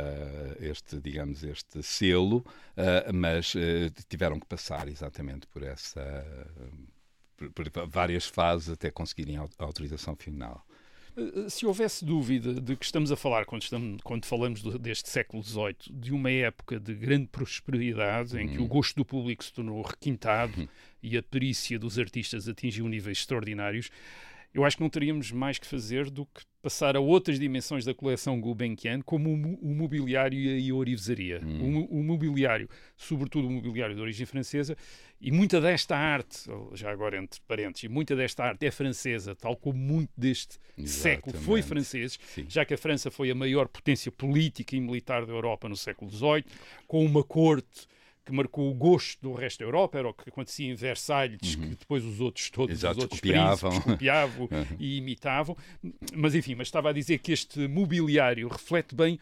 este, 0.58 1.00
digamos, 1.00 1.44
este 1.44 1.80
selo, 1.80 2.38
uh, 2.38 3.14
mas 3.14 3.54
tiveram 4.08 4.38
que 4.38 4.46
passar 4.46 4.88
exatamente 4.88 5.46
por 5.46 5.62
essa, 5.62 6.26
por, 7.36 7.50
por, 7.50 7.86
várias 7.86 8.26
fases 8.26 8.68
até 8.68 8.90
conseguirem 8.90 9.38
a 9.38 9.48
autorização 9.58 10.16
final. 10.16 10.65
Eh, 11.16 11.48
se 11.48 11.64
houvesse 11.64 12.04
dúvida 12.04 12.54
de 12.54 12.76
que 12.76 12.84
estamos 12.84 13.10
a 13.10 13.16
falar, 13.16 13.46
quando, 13.46 13.62
estamos, 13.62 14.00
quando 14.02 14.26
falamos 14.26 14.62
do, 14.62 14.78
deste 14.78 15.08
século 15.08 15.42
XVIII, 15.42 15.74
de 15.90 16.12
uma 16.12 16.30
época 16.30 16.78
de 16.78 16.94
grande 16.94 17.28
prosperidade, 17.28 18.38
em 18.38 18.48
que 18.48 18.58
o 18.58 18.62
uhum. 18.62 18.68
gosto 18.68 18.96
do 18.96 19.04
público 19.04 19.42
se 19.42 19.52
tornou 19.52 19.80
requintado 19.82 20.60
uhum. 20.60 20.68
e 21.02 21.16
a 21.16 21.22
perícia 21.22 21.78
dos 21.78 21.98
artistas 21.98 22.48
atingiu 22.48 22.86
níveis 22.88 23.18
extraordinários, 23.18 23.90
eu 24.56 24.64
acho 24.64 24.78
que 24.78 24.82
não 24.82 24.88
teríamos 24.88 25.30
mais 25.30 25.58
que 25.58 25.66
fazer 25.66 26.08
do 26.08 26.24
que 26.24 26.40
passar 26.62 26.96
a 26.96 27.00
outras 27.00 27.38
dimensões 27.38 27.84
da 27.84 27.92
coleção 27.92 28.40
Gulbenkian, 28.40 29.02
como 29.02 29.30
o, 29.30 29.74
mobiliário 29.74 30.38
e 30.38 30.70
a 30.70 30.74
orivesaria. 30.74 31.42
Hum. 31.44 31.86
O, 31.90 31.98
o, 31.98 32.02
mobiliário, 32.02 32.66
sobretudo 32.96 33.48
o 33.48 33.50
mobiliário 33.50 33.94
de 33.94 34.00
origem 34.00 34.24
francesa, 34.24 34.74
e 35.20 35.30
muita 35.30 35.60
desta 35.60 35.94
arte, 35.94 36.50
já 36.72 36.90
agora 36.90 37.18
entre 37.18 37.38
parênteses, 37.46 37.90
muita 37.90 38.16
desta 38.16 38.44
arte 38.44 38.64
é 38.64 38.70
francesa, 38.70 39.34
tal 39.34 39.54
como 39.56 39.78
muito 39.78 40.10
deste 40.16 40.58
Exatamente. 40.78 40.90
século 40.90 41.36
foi 41.44 41.60
francês, 41.60 42.18
Sim. 42.34 42.46
já 42.48 42.64
que 42.64 42.72
a 42.72 42.78
França 42.78 43.10
foi 43.10 43.30
a 43.30 43.34
maior 43.34 43.68
potência 43.68 44.10
política 44.10 44.74
e 44.74 44.80
militar 44.80 45.26
da 45.26 45.32
Europa 45.34 45.68
no 45.68 45.76
século 45.76 46.10
XVIII, 46.10 46.46
com 46.88 47.04
uma 47.04 47.22
corte 47.22 47.86
que 48.26 48.32
marcou 48.32 48.68
o 48.68 48.74
gosto 48.74 49.22
do 49.22 49.32
resto 49.32 49.60
da 49.60 49.66
Europa, 49.66 49.98
era 49.98 50.08
o 50.08 50.12
que 50.12 50.28
acontecia 50.28 50.68
em 50.68 50.74
Versalhes, 50.74 51.54
uhum. 51.54 51.70
que 51.70 51.76
depois 51.76 52.04
os 52.04 52.20
outros 52.20 52.50
todos 52.50 52.74
Exato, 52.74 52.98
os 52.98 53.02
outros 53.04 53.20
copiavam, 53.20 53.80
copiavam 53.80 54.48
uhum. 54.50 54.76
e 54.80 54.98
imitavam. 54.98 55.56
Mas 56.12 56.34
enfim, 56.34 56.56
mas 56.56 56.66
estava 56.66 56.90
a 56.90 56.92
dizer 56.92 57.18
que 57.18 57.30
este 57.30 57.68
mobiliário 57.68 58.48
reflete 58.48 58.96
bem 58.96 59.18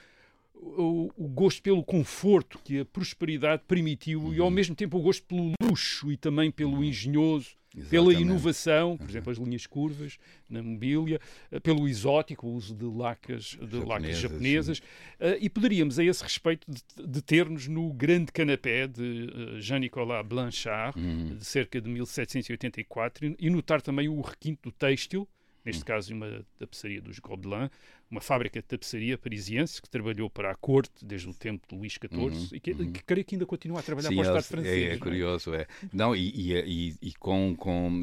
o, 0.55 1.11
o, 1.17 1.29
gosto 1.29 1.63
pelo 1.63 1.83
conforto 1.83 2.59
que 2.65 2.81
a 2.81 2.85
prosperidade 2.85 3.63
permitiu 3.67 4.23
uhum. 4.23 4.35
e 4.35 4.39
ao 4.39 4.47
uhum. 4.47 4.51
mesmo 4.51 4.75
tempo 4.75 4.99
o 4.99 5.03
gosto 5.03 5.25
pelo 5.25 5.53
luxo 5.61 6.11
e 6.11 6.17
também 6.17 6.51
pelo 6.51 6.77
uhum. 6.77 6.85
engenhoso 6.85 7.57
Exatamente. 7.77 7.91
pela 7.91 8.15
inovação, 8.15 8.97
por 8.97 9.09
exemplo, 9.09 9.33
as 9.33 9.39
linhas 9.39 9.67
curvas 9.67 10.17
na 10.49 10.63
mobília, 10.63 11.21
eh, 11.51 11.59
pelo 11.59 11.89
exótico, 11.89 12.47
o 12.47 12.55
uso 12.55 12.73
de 12.73 12.85
lacas, 12.85 13.43
de 13.43 13.57
japonesas, 13.57 13.89
lacas 13.89 14.19
japonesas. 14.19 14.79
Uh, 14.79 15.37
e 15.41 15.51
poderíamos, 15.51 15.99
a 15.99 16.05
esse 16.05 16.23
respeito, 16.23 16.71
de, 16.71 17.07
de 17.07 17.21
ter-nos 17.21 17.67
no 17.67 17.93
grande 17.93 18.31
canapé 18.31 18.87
de 18.87 19.03
uh, 19.03 19.61
Jean-Nicolas 19.61 20.25
Blanchard, 20.25 20.97
uhum. 20.97 21.37
de 21.37 21.45
cerca 21.45 21.81
de 21.81 21.91
1784, 21.91 23.35
e 23.37 23.51
notar 23.51 23.83
também 23.83 24.09
o 24.09 24.21
requinte 24.21 24.61
do 24.63 24.71
têxtil, 24.71 25.29
neste 25.65 25.81
uhum. 25.81 25.87
caso 25.87 26.15
uma 26.15 26.45
tapeçaria 26.59 27.01
dos 27.01 27.19
Gobelins, 27.19 27.71
uma 28.11 28.21
fábrica 28.21 28.61
de 28.61 28.67
tapeçaria 28.67 29.17
parisiense 29.19 29.81
que 29.81 29.89
trabalhou 29.89 30.29
para 30.31 30.51
a 30.51 30.55
corte 30.55 31.05
desde 31.05 31.29
o 31.29 31.35
tempo 31.35 31.67
de 31.69 31.75
Luís 31.75 31.95
XIV 31.95 32.17
uhum, 32.17 32.49
e 32.53 32.61
que, 32.61 32.73
uhum. 32.73 32.93
que, 32.93 33.03
creio 33.03 33.25
que 33.25 33.35
ainda 33.35 33.47
continua 33.47 33.81
a 33.81 33.83
trabalhar 33.83 34.11
Sim, 34.11 34.17
para 34.17 34.23
o 34.23 34.39
Estado 34.39 34.45
francês. 34.45 34.83
É, 34.83 34.91
é, 34.91 34.95
é 34.95 34.99
curioso, 34.99 35.55
é. 35.55 35.67
Não, 35.93 36.15
e, 36.15 36.29
e, 36.29 36.97
e, 37.01 37.13
com, 37.15 37.57
com, 37.57 38.03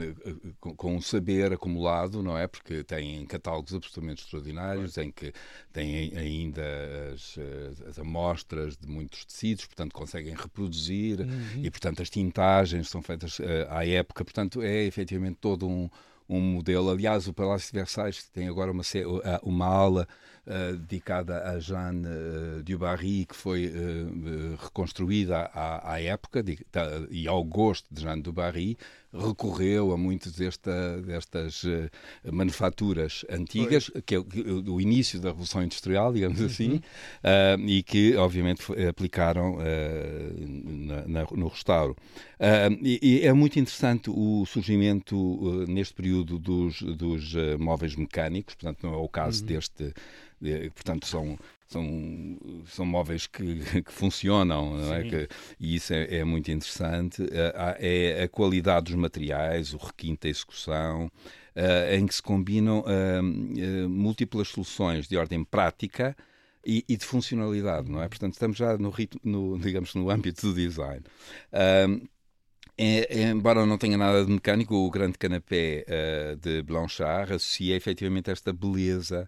com, 0.60 0.75
com, 0.75 0.96
um 0.96 1.01
saber 1.01 1.53
acumulado, 1.53 2.22
não 2.22 2.38
é? 2.38 2.48
Porque 2.48 2.84
tem 2.84 3.25
catálogos 3.25 3.74
absolutamente 3.74 4.24
extraordinários, 4.24 4.98
em 4.98 5.12
que 5.12 5.32
têm 5.72 6.12
ainda 6.18 6.63
as, 7.13 7.38
as, 7.88 8.00
amostras 8.00 8.75
de 8.75 8.88
muitos 8.88 9.24
tecidos, 9.24 9.65
portanto 9.65 9.94
conseguem 9.94 10.34
reproduzir 10.34 11.22
uhum. 11.22 11.63
e, 11.63 11.70
portanto, 11.70 12.01
as 12.01 12.10
tintagens 12.10 12.89
são 12.89 13.01
feitas 13.01 13.39
uh, 13.39 13.44
à 13.70 13.86
época, 13.86 14.25
portanto, 14.25 14.62
é 14.62 14.84
efetivamente 14.84 15.38
todo 15.39 15.68
um 15.68 15.89
um 16.31 16.41
modelo. 16.41 16.89
Aliás, 16.89 17.27
o 17.27 17.33
Palácio 17.33 17.71
de 17.71 17.77
Versailles 17.77 18.29
tem 18.33 18.47
agora 18.47 18.71
uma, 18.71 18.83
uma 19.43 19.65
ala 19.65 20.07
uh, 20.45 20.77
dedicada 20.77 21.43
a 21.50 21.59
Jeanne 21.59 22.07
uh, 22.07 22.63
du 22.63 22.77
Barry, 22.77 23.25
que 23.25 23.35
foi 23.35 23.67
uh, 23.67 24.55
reconstruída 24.61 25.50
à, 25.53 25.93
à 25.93 26.01
época 26.01 26.41
de, 26.41 26.57
e 27.09 27.27
ao 27.27 27.43
gosto 27.43 27.88
de 27.91 28.01
Jeanne 28.01 28.21
du 28.21 28.31
Barry, 28.31 28.77
recorreu 29.13 29.91
a 29.91 29.97
muitas 29.97 30.33
desta, 30.33 31.01
destas 31.01 31.63
uh, 31.63 31.89
manufaturas 32.31 33.25
antigas, 33.29 33.88
Foi. 33.88 34.01
que 34.01 34.15
é 34.15 34.19
o, 34.19 34.25
o, 34.67 34.79
início 34.81 35.19
da 35.19 35.29
Revolução 35.29 35.61
Industrial, 35.61 36.13
digamos 36.13 36.39
uhum. 36.39 36.45
assim, 36.45 36.81
e 37.67 37.83
que, 37.83 38.15
obviamente, 38.15 38.63
aplicaram 38.88 39.57
na, 39.57 41.07
na, 41.07 41.27
no 41.31 41.47
restauro. 41.50 41.95
E, 42.81 43.00
e, 43.01 43.27
é 43.27 43.33
muito 43.33 43.59
interessante 43.59 44.09
o 44.09 44.45
surgimento, 44.45 45.65
neste 45.67 45.93
período, 45.93 46.21
dos, 46.24 46.82
dos 46.82 47.34
móveis 47.60 47.96
mecânicos, 47.96 48.56
portanto, 48.56 48.80
não 48.84 48.94
é 48.94 48.98
o 48.98 49.10
caso 49.10 49.42
uhum. 49.42 49.48
deste 49.48 49.94
portanto 50.74 51.06
são 51.06 51.38
são, 51.72 52.38
são 52.66 52.86
móveis 52.86 53.28
que, 53.28 53.60
que 53.82 53.92
funcionam, 53.92 54.75
não 54.75 54.94
é? 54.94 55.04
Que, 55.04 55.30
e 55.58 55.75
isso 55.75 55.94
é, 55.94 56.18
é, 56.18 56.24
muito 56.24 56.51
interessante. 56.51 57.24
É 57.80 58.24
a 58.24 58.28
qualidade 58.28 58.88
dos 58.88 58.96
materiais, 58.96 59.74
o 59.74 59.78
requinte 59.78 60.24
da 60.24 60.30
execução, 60.30 61.10
uh, 61.56 61.96
em 61.96 62.06
que 62.06 62.13
se 62.13 62.22
combinam 62.22 62.82
uh, 62.82 63.22
uh, 63.22 63.90
múltiplas 63.90 64.50
soluções 64.50 65.08
de 65.08 65.18
ordem 65.18 65.44
prática 65.44 66.16
e, 66.66 66.84
e, 66.88 66.98
de 66.98 67.06
funcionalidade, 67.06 67.90
não 67.90 68.01
é? 68.01 68.08
Portanto, 68.08 68.34
estamos 68.34 68.58
já 68.58 68.78
no, 68.78 68.90
ritmo, 68.90 69.22
no 69.24 69.58
digamos, 69.63 69.96
no 69.96 70.10
âmbito 70.10 70.48
do 70.48 70.54
design. 70.54 71.04
É, 72.78 73.30
embora 73.30 73.66
não 73.66 73.78
tenha 73.78 73.98
nada 73.98 74.25
de 74.25 74.32
mecânico, 74.32 74.75
o 74.75 74.90
grande 74.90 75.18
canapé 75.18 75.86
uh, 75.88 76.36
de 76.38 76.63
Blanchard 76.63 77.34
associa 77.34 77.75
efetivamente 77.75 78.32
esta 78.32 78.51
beleza 78.51 79.28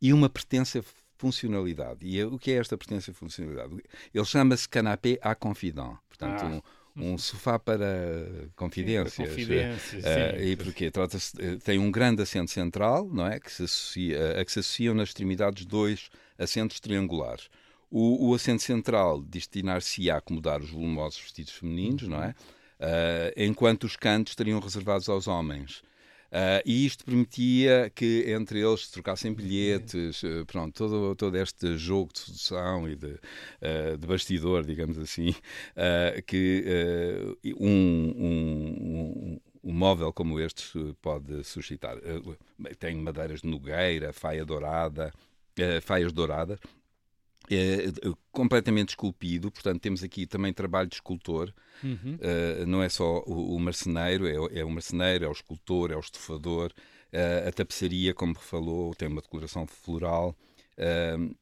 e 0.00 0.12
uma 0.12 0.28
pertença 0.28 0.82
funcionalidade. 1.16 2.06
E 2.06 2.22
o 2.24 2.38
que 2.38 2.52
é 2.52 2.56
esta 2.56 2.76
pertença 2.76 3.12
funcionalidade? 3.12 3.82
Ele 4.12 4.24
chama-se 4.24 4.68
canapé 4.68 5.18
à 5.22 5.34
confident. 5.34 5.96
Portanto, 6.08 6.42
ah. 6.42 6.62
um, 6.96 7.12
um 7.14 7.18
sofá 7.18 7.58
para 7.58 8.48
confidências. 8.54 9.28
confidências 9.28 10.04
uh, 10.04 10.40
e 10.40 10.56
porque 10.56 10.90
trata-se 10.90 11.32
eh, 11.40 11.56
tem 11.56 11.78
um 11.78 11.90
grande 11.90 12.22
assento 12.22 12.50
central, 12.50 13.08
não 13.12 13.26
é, 13.26 13.40
que 13.40 13.50
se 13.50 13.64
associa, 13.64 14.40
a 14.40 14.44
que 14.44 14.52
se 14.52 14.60
associam 14.60 14.94
nas 14.94 15.08
extremidades 15.08 15.66
dois 15.66 16.08
assentos 16.38 16.78
triangulares. 16.80 17.48
O, 17.90 18.28
o 18.28 18.34
assento 18.34 18.62
central 18.62 19.22
destinar-se 19.22 20.10
a 20.10 20.16
acomodar 20.16 20.60
os 20.60 20.70
volumosos 20.70 21.20
vestidos 21.20 21.52
femininos, 21.52 22.08
não 22.08 22.22
é? 22.22 22.34
Uh, 22.80 23.30
enquanto 23.36 23.84
os 23.84 23.96
cantos 23.96 24.32
estariam 24.32 24.58
reservados 24.58 25.08
aos 25.08 25.28
homens. 25.28 25.82
Uh, 26.34 26.58
e 26.66 26.84
isto 26.84 27.04
permitia 27.04 27.92
que 27.94 28.24
entre 28.26 28.58
eles 28.58 28.90
trocassem 28.90 29.32
bilhetes, 29.32 30.20
uh, 30.24 30.44
pronto, 30.44 30.74
todo, 30.74 31.14
todo 31.14 31.36
este 31.36 31.78
jogo 31.78 32.12
de 32.12 32.18
sedução 32.18 32.88
e 32.88 32.96
de, 32.96 33.06
uh, 33.06 33.96
de 33.96 34.04
bastidor, 34.04 34.64
digamos 34.64 34.98
assim, 34.98 35.32
que 36.26 37.36
um, 37.56 38.12
um, 38.16 39.40
um, 39.62 39.72
móvel 39.72 40.12
como 40.12 40.40
este 40.40 40.96
pode 41.00 41.44
suscitar. 41.44 41.98
tem 42.80 42.96
madeiras 42.96 43.40
de 43.40 43.46
nogueira, 43.46 44.12
faia 44.12 44.44
dourada, 44.44 45.12
faias 45.82 46.12
douradas, 46.12 46.58
é, 47.50 47.92
completamente 48.32 48.90
esculpido, 48.90 49.50
portanto 49.50 49.80
temos 49.80 50.02
aqui 50.02 50.26
também 50.26 50.52
trabalho 50.52 50.88
de 50.88 50.96
escultor, 50.96 51.52
uhum. 51.82 52.16
uh, 52.16 52.66
não 52.66 52.82
é 52.82 52.88
só 52.88 53.22
o, 53.26 53.54
o 53.54 53.60
marceneiro, 53.60 54.26
é, 54.26 54.60
é, 54.60 54.64
o 54.64 54.70
marceneiro, 54.70 55.24
é 55.24 55.28
o 55.28 55.32
escultor, 55.32 55.90
é 55.90 55.96
o 55.96 56.00
estofador, 56.00 56.72
uh, 57.12 57.48
a 57.48 57.52
tapeçaria, 57.52 58.14
como 58.14 58.34
falou, 58.34 58.94
tem 58.94 59.08
uma 59.08 59.20
decoração 59.20 59.66
floral, 59.66 60.36
uh, 60.78 61.36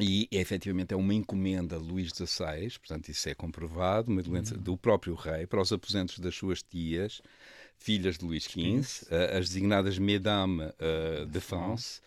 e 0.00 0.26
efetivamente 0.30 0.94
é 0.94 0.96
uma 0.96 1.12
encomenda 1.12 1.78
de 1.78 1.84
Luís 1.84 2.12
XVI, 2.12 2.78
portanto 2.78 3.10
isso 3.10 3.28
é 3.28 3.34
comprovado, 3.34 4.10
uma 4.10 4.22
doença 4.22 4.54
uhum. 4.54 4.62
do 4.62 4.76
próprio 4.76 5.14
rei, 5.14 5.46
para 5.46 5.60
os 5.60 5.70
aposentos 5.70 6.18
das 6.18 6.34
suas 6.34 6.62
tias, 6.62 7.20
filhas 7.82 8.18
de 8.18 8.24
Luís 8.24 8.44
XV, 8.44 9.06
as 9.36 9.48
designadas 9.48 9.98
Mesdames 9.98 10.72
de 11.30 11.40
France, 11.40 12.00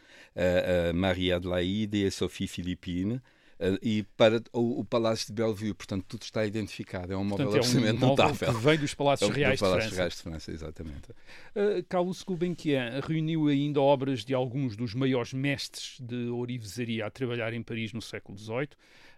Marie 0.93 1.31
Adelaide 1.31 2.05
e 2.05 2.11
Sophie 2.11 2.47
Philippine, 2.47 3.21
Uh, 3.57 3.79
e 3.81 4.03
para 4.17 4.43
o, 4.51 4.81
o, 4.81 4.85
Palácio 4.85 5.27
de 5.27 5.33
Bellevue, 5.33 5.73
portanto, 5.73 6.03
tudo 6.09 6.23
está 6.23 6.45
identificado. 6.45 7.13
É 7.13 7.17
um 7.17 7.23
móvel 7.23 7.45
portanto, 7.45 7.63
absolutamente 7.63 8.03
é 8.03 8.05
um 8.05 8.09
notável. 8.09 8.53
Que 8.53 8.59
vem 8.59 8.77
dos 8.77 8.93
Palácios 8.93 9.29
é 9.29 9.33
Reais, 9.33 9.59
do 9.59 9.63
Palácios 9.63 9.91
de 9.91 9.97
Reais 9.97 10.13
de 10.13 10.21
França. 10.21 10.51
exatamente. 10.51 11.11
Uh, 11.55 11.81
Carlos 11.87 12.21
Gulbenkian 12.21 12.99
reuniu 13.07 13.47
ainda 13.47 13.79
obras 13.79 14.25
de 14.25 14.33
alguns 14.33 14.75
dos 14.75 14.93
maiores 14.93 15.31
mestres 15.31 15.97
de 16.01 16.27
orivesaria 16.27 17.05
a 17.05 17.09
trabalhar 17.09 17.53
em 17.53 17.63
Paris 17.63 17.93
no 17.93 18.01
século 18.01 18.37
XVIII. 18.37 18.67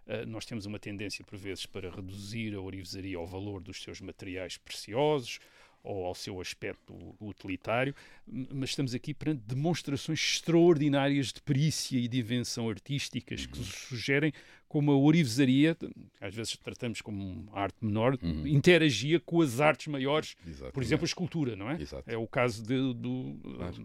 Uh, 0.05 0.27
nós 0.27 0.45
temos 0.45 0.67
uma 0.67 0.77
tendência, 0.77 1.25
por 1.25 1.37
vezes, 1.39 1.65
para 1.65 1.89
reduzir 1.89 2.53
a 2.53 2.61
orivesaria 2.61 3.17
ao 3.17 3.25
valor 3.25 3.59
dos 3.59 3.81
seus 3.81 3.99
materiais 4.01 4.55
preciosos, 4.59 5.39
ou 5.87 6.05
ao 6.05 6.13
seu 6.13 6.41
aspecto 6.41 6.93
utilitário, 7.19 7.95
mas 8.27 8.71
estamos 8.71 8.93
aqui 8.93 9.13
perante 9.13 9.41
demonstrações 9.47 10.19
extraordinárias 10.19 11.31
de 11.31 11.41
perícia 11.41 11.97
e 11.97 12.07
de 12.07 12.19
invenção 12.19 12.69
artísticas 12.69 13.45
uhum. 13.45 13.51
que 13.51 13.63
sugerem 13.63 14.33
como 14.67 14.91
a 14.91 14.97
orivesaria, 14.97 15.77
às 16.19 16.35
vezes 16.35 16.57
tratamos 16.57 17.01
como 17.01 17.49
arte 17.53 17.77
menor, 17.81 18.17
uhum. 18.21 18.45
interagia 18.45 19.19
com 19.19 19.41
as 19.41 19.59
artes 19.59 19.87
maiores, 19.87 20.35
Exatamente. 20.45 20.73
por 20.73 20.83
exemplo, 20.83 21.05
a 21.05 21.07
escultura, 21.07 21.55
não 21.55 21.69
é? 21.69 21.81
Exato. 21.81 22.09
É 22.09 22.17
o 22.17 22.27
caso 22.27 22.63
de, 22.63 22.93
do, 22.93 23.39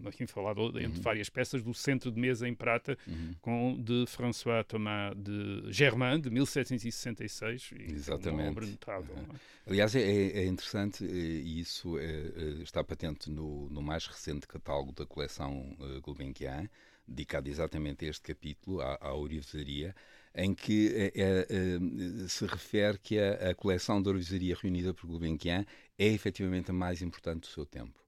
aqui 0.07 0.27
falado 0.27 0.69
entre 0.79 0.99
uhum. 0.99 1.03
várias 1.03 1.29
peças, 1.29 1.63
do 1.63 1.73
centro 1.73 2.11
de 2.11 2.21
mesa 2.21 2.49
em 2.49 2.55
prata 2.55 2.99
uhum. 3.07 3.35
com, 3.41 3.81
de 3.81 4.05
François 4.07 4.65
Thomas 4.65 5.15
de 5.17 5.73
Germain, 5.73 6.21
de 6.21 6.31
1766, 6.31 7.71
e 7.73 7.93
Exatamente. 7.93 8.29
É 8.29 8.33
uma 8.33 8.51
obra 8.51 8.67
notável. 8.67 9.17
É? 9.17 9.71
Aliás, 9.71 9.95
é, 9.95 10.01
é, 10.01 10.47
interessante, 10.47 11.05
e 11.05 11.61
isso 11.61 11.99
é, 11.99 12.05
é, 12.05 12.63
está 12.63 12.83
patente 12.83 13.31
no, 13.31 13.69
no, 13.71 13.81
mais 13.81 14.07
recente 14.07 14.47
catálogo 14.47 14.93
da 14.93 15.07
coleção 15.07 15.77
uh, 15.79 16.01
Gulbenkian, 16.01 16.69
dedicado 17.07 17.49
exatamente 17.49 18.05
a 18.05 18.09
este 18.09 18.23
capítulo, 18.23 18.81
à, 18.81 18.99
à 19.01 19.15
orivesaria, 19.15 19.95
em 20.35 20.55
que 20.55 20.89
é, 20.95 21.13
é, 21.15 22.29
se 22.29 22.47
refere 22.47 22.99
que 22.99 23.19
a, 23.19 23.51
a 23.51 23.55
coleção 23.55 24.03
de 24.03 24.09
orivesaria 24.09 24.57
reunida 24.61 24.95
por 24.95 25.07
Gulbenkian 25.07 25.65
é 25.99 26.07
efetivamente 26.07 26.71
a 26.71 26.75
mais 26.75 27.03
importante 27.03 27.41
do 27.41 27.47
seu 27.47 27.67
tempo. 27.67 28.03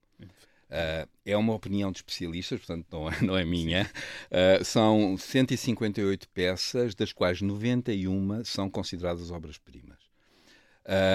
Uh, 0.65 1.07
é 1.23 1.37
uma 1.37 1.53
opinião 1.53 1.91
de 1.91 1.99
especialistas, 1.99 2.59
portanto 2.59 2.87
não 2.91 3.09
é, 3.09 3.21
não 3.21 3.37
é 3.37 3.45
minha. 3.45 3.89
Uh, 4.31 4.63
são 4.65 5.15
158 5.17 6.27
peças, 6.29 6.95
das 6.95 7.13
quais 7.13 7.41
91 7.41 8.43
são 8.43 8.69
consideradas 8.69 9.29
obras-primas. 9.29 9.99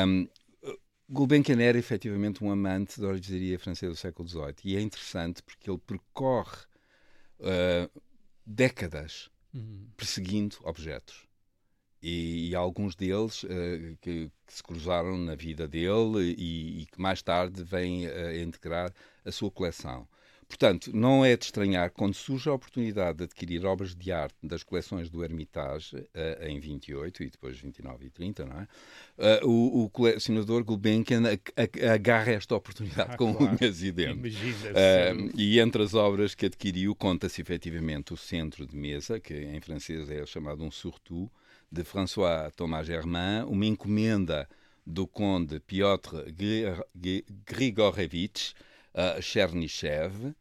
Um, 0.06 0.28
Gulbenkian 1.08 1.60
era 1.60 1.76
efetivamente 1.76 2.42
um 2.44 2.52
amante 2.52 3.00
da 3.00 3.08
originaria 3.08 3.58
francesa 3.58 3.92
do 3.92 3.98
século 3.98 4.28
XVIII 4.28 4.54
e 4.64 4.76
é 4.76 4.80
interessante 4.80 5.42
porque 5.42 5.68
ele 5.68 5.80
percorre 5.84 6.58
uh, 7.40 8.00
décadas 8.46 9.28
uhum. 9.54 9.88
perseguindo 9.96 10.56
objetos. 10.62 11.28
E, 12.02 12.48
e, 12.48 12.54
alguns 12.54 12.94
deles 12.94 13.42
uh, 13.42 13.96
que, 14.00 14.30
que, 14.46 14.54
se 14.54 14.62
cruzaram 14.62 15.18
na 15.18 15.34
vida 15.34 15.68
dele 15.68 16.34
e, 16.38 16.82
e 16.82 16.86
que 16.86 16.98
mais 16.98 17.20
tarde 17.20 17.62
vêm 17.62 18.06
a 18.06 18.42
integrar 18.42 18.90
a 19.22 19.30
sua 19.30 19.50
coleção. 19.50 20.08
Portanto, 20.50 20.90
não 20.92 21.24
é 21.24 21.36
de 21.36 21.44
estranhar 21.44 21.92
quando 21.92 22.12
surge 22.12 22.48
a 22.48 22.52
oportunidade 22.52 23.18
de 23.18 23.24
adquirir 23.24 23.64
obras 23.64 23.94
de 23.94 24.10
arte 24.10 24.34
das 24.42 24.64
coleções 24.64 25.08
do 25.08 25.22
Hermitage 25.22 25.94
uh, 25.94 26.44
em 26.44 26.58
28 26.58 27.22
e 27.22 27.30
depois 27.30 27.56
29 27.56 28.06
e 28.06 28.10
30, 28.10 28.46
não 28.46 28.60
é? 28.60 28.66
Uh, 29.42 29.48
o, 29.48 29.84
o, 29.84 29.90
colecionador 29.90 30.64
Gulbenkian 30.64 31.22
agarra 31.94 32.32
esta 32.32 32.56
oportunidade 32.56 33.12
ah, 33.12 33.16
com 33.16 33.32
claro. 33.32 33.56
unhas 33.62 33.80
e 33.80 33.92
dentes. 33.92 34.34
Uh, 34.34 35.30
e 35.36 35.60
entre 35.60 35.84
as 35.84 35.94
obras 35.94 36.34
que 36.34 36.46
adquiriu 36.46 36.96
conta-se 36.96 37.40
efetivamente 37.40 38.12
o 38.12 38.16
Centro 38.16 38.66
de 38.66 38.76
Mesa, 38.76 39.20
que 39.20 39.32
em 39.32 39.60
francês 39.60 40.10
é 40.10 40.26
chamado 40.26 40.64
um 40.64 40.70
surtout, 40.70 41.30
de 41.70 41.84
François 41.84 42.50
Thomas 42.56 42.88
Germain, 42.88 43.44
uma 43.46 43.66
encomenda 43.66 44.48
do 44.84 45.06
conde 45.06 45.60
Piotr 45.60 46.24
Grigorevich, 47.46 48.52
uh, 48.94 49.20
Chernychev, 49.20 50.26
uh, 50.26 50.34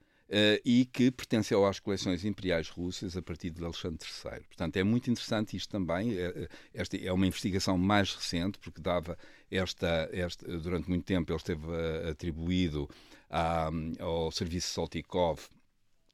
e 0.63 0.86
que 0.86 1.12
pertenceu 1.12 1.65
às 1.65 1.79
coleções 1.79 2.24
imperiais 2.25 2.70
russas 2.70 3.18
a 3.18 3.22
partir 3.22 3.50
de 3.50 3.63
Alexandre 3.63 4.08
III. 4.08 4.41
Portanto, 4.48 4.77
é 4.77 4.84
muito 4.84 5.10
interessante 5.10 5.58
isto 5.58 5.70
também. 5.70 6.18
É, 6.18 6.48
esta 6.74 6.98
é 6.98 7.12
uma 7.12 7.27
investigação 7.27 7.77
mais 7.77 8.13
recente, 8.13 8.60
porque 8.60 8.82
dava 8.82 9.18
esta, 9.50 10.10
esta 10.12 10.46
durante 10.60 10.89
muito 10.89 11.06
tempo 11.06 11.32
ele 11.32 11.38
esteve 11.38 11.65
atribuído 12.10 12.89
à, 13.29 13.70
ao 14.00 14.32
serviço 14.32 14.74
Saltikov 14.74 15.39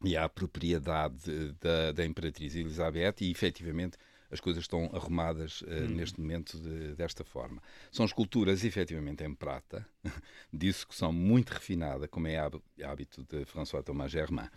e 0.04 0.16
à 0.16 0.28
propriedade 0.30 1.54
da, 1.60 1.92
da 1.92 2.06
Imperatriz 2.06 2.56
Elizabeth, 2.56 3.16
e 3.22 3.32
efetivamente 3.32 3.98
as 4.36 4.40
coisas 4.40 4.64
estão 4.64 4.90
arrumadas 4.94 5.62
uh, 5.62 5.66
hum. 5.66 5.96
neste 5.96 6.20
momento 6.20 6.60
de, 6.60 6.94
desta 6.94 7.24
forma. 7.24 7.62
São 7.92 8.06
esculturas 8.06 8.64
efetivamente 8.64 9.24
em 9.24 9.34
prata, 9.34 9.88
disso 10.54 10.88
que 10.88 10.96
são 10.96 11.12
muito 11.12 11.50
refinada, 11.52 12.08
como 12.08 12.28
é 12.28 12.38
hábito 12.84 13.24
de 13.24 13.46
François 13.46 13.84
Thomas 13.84 14.12
Germain. 14.12 14.48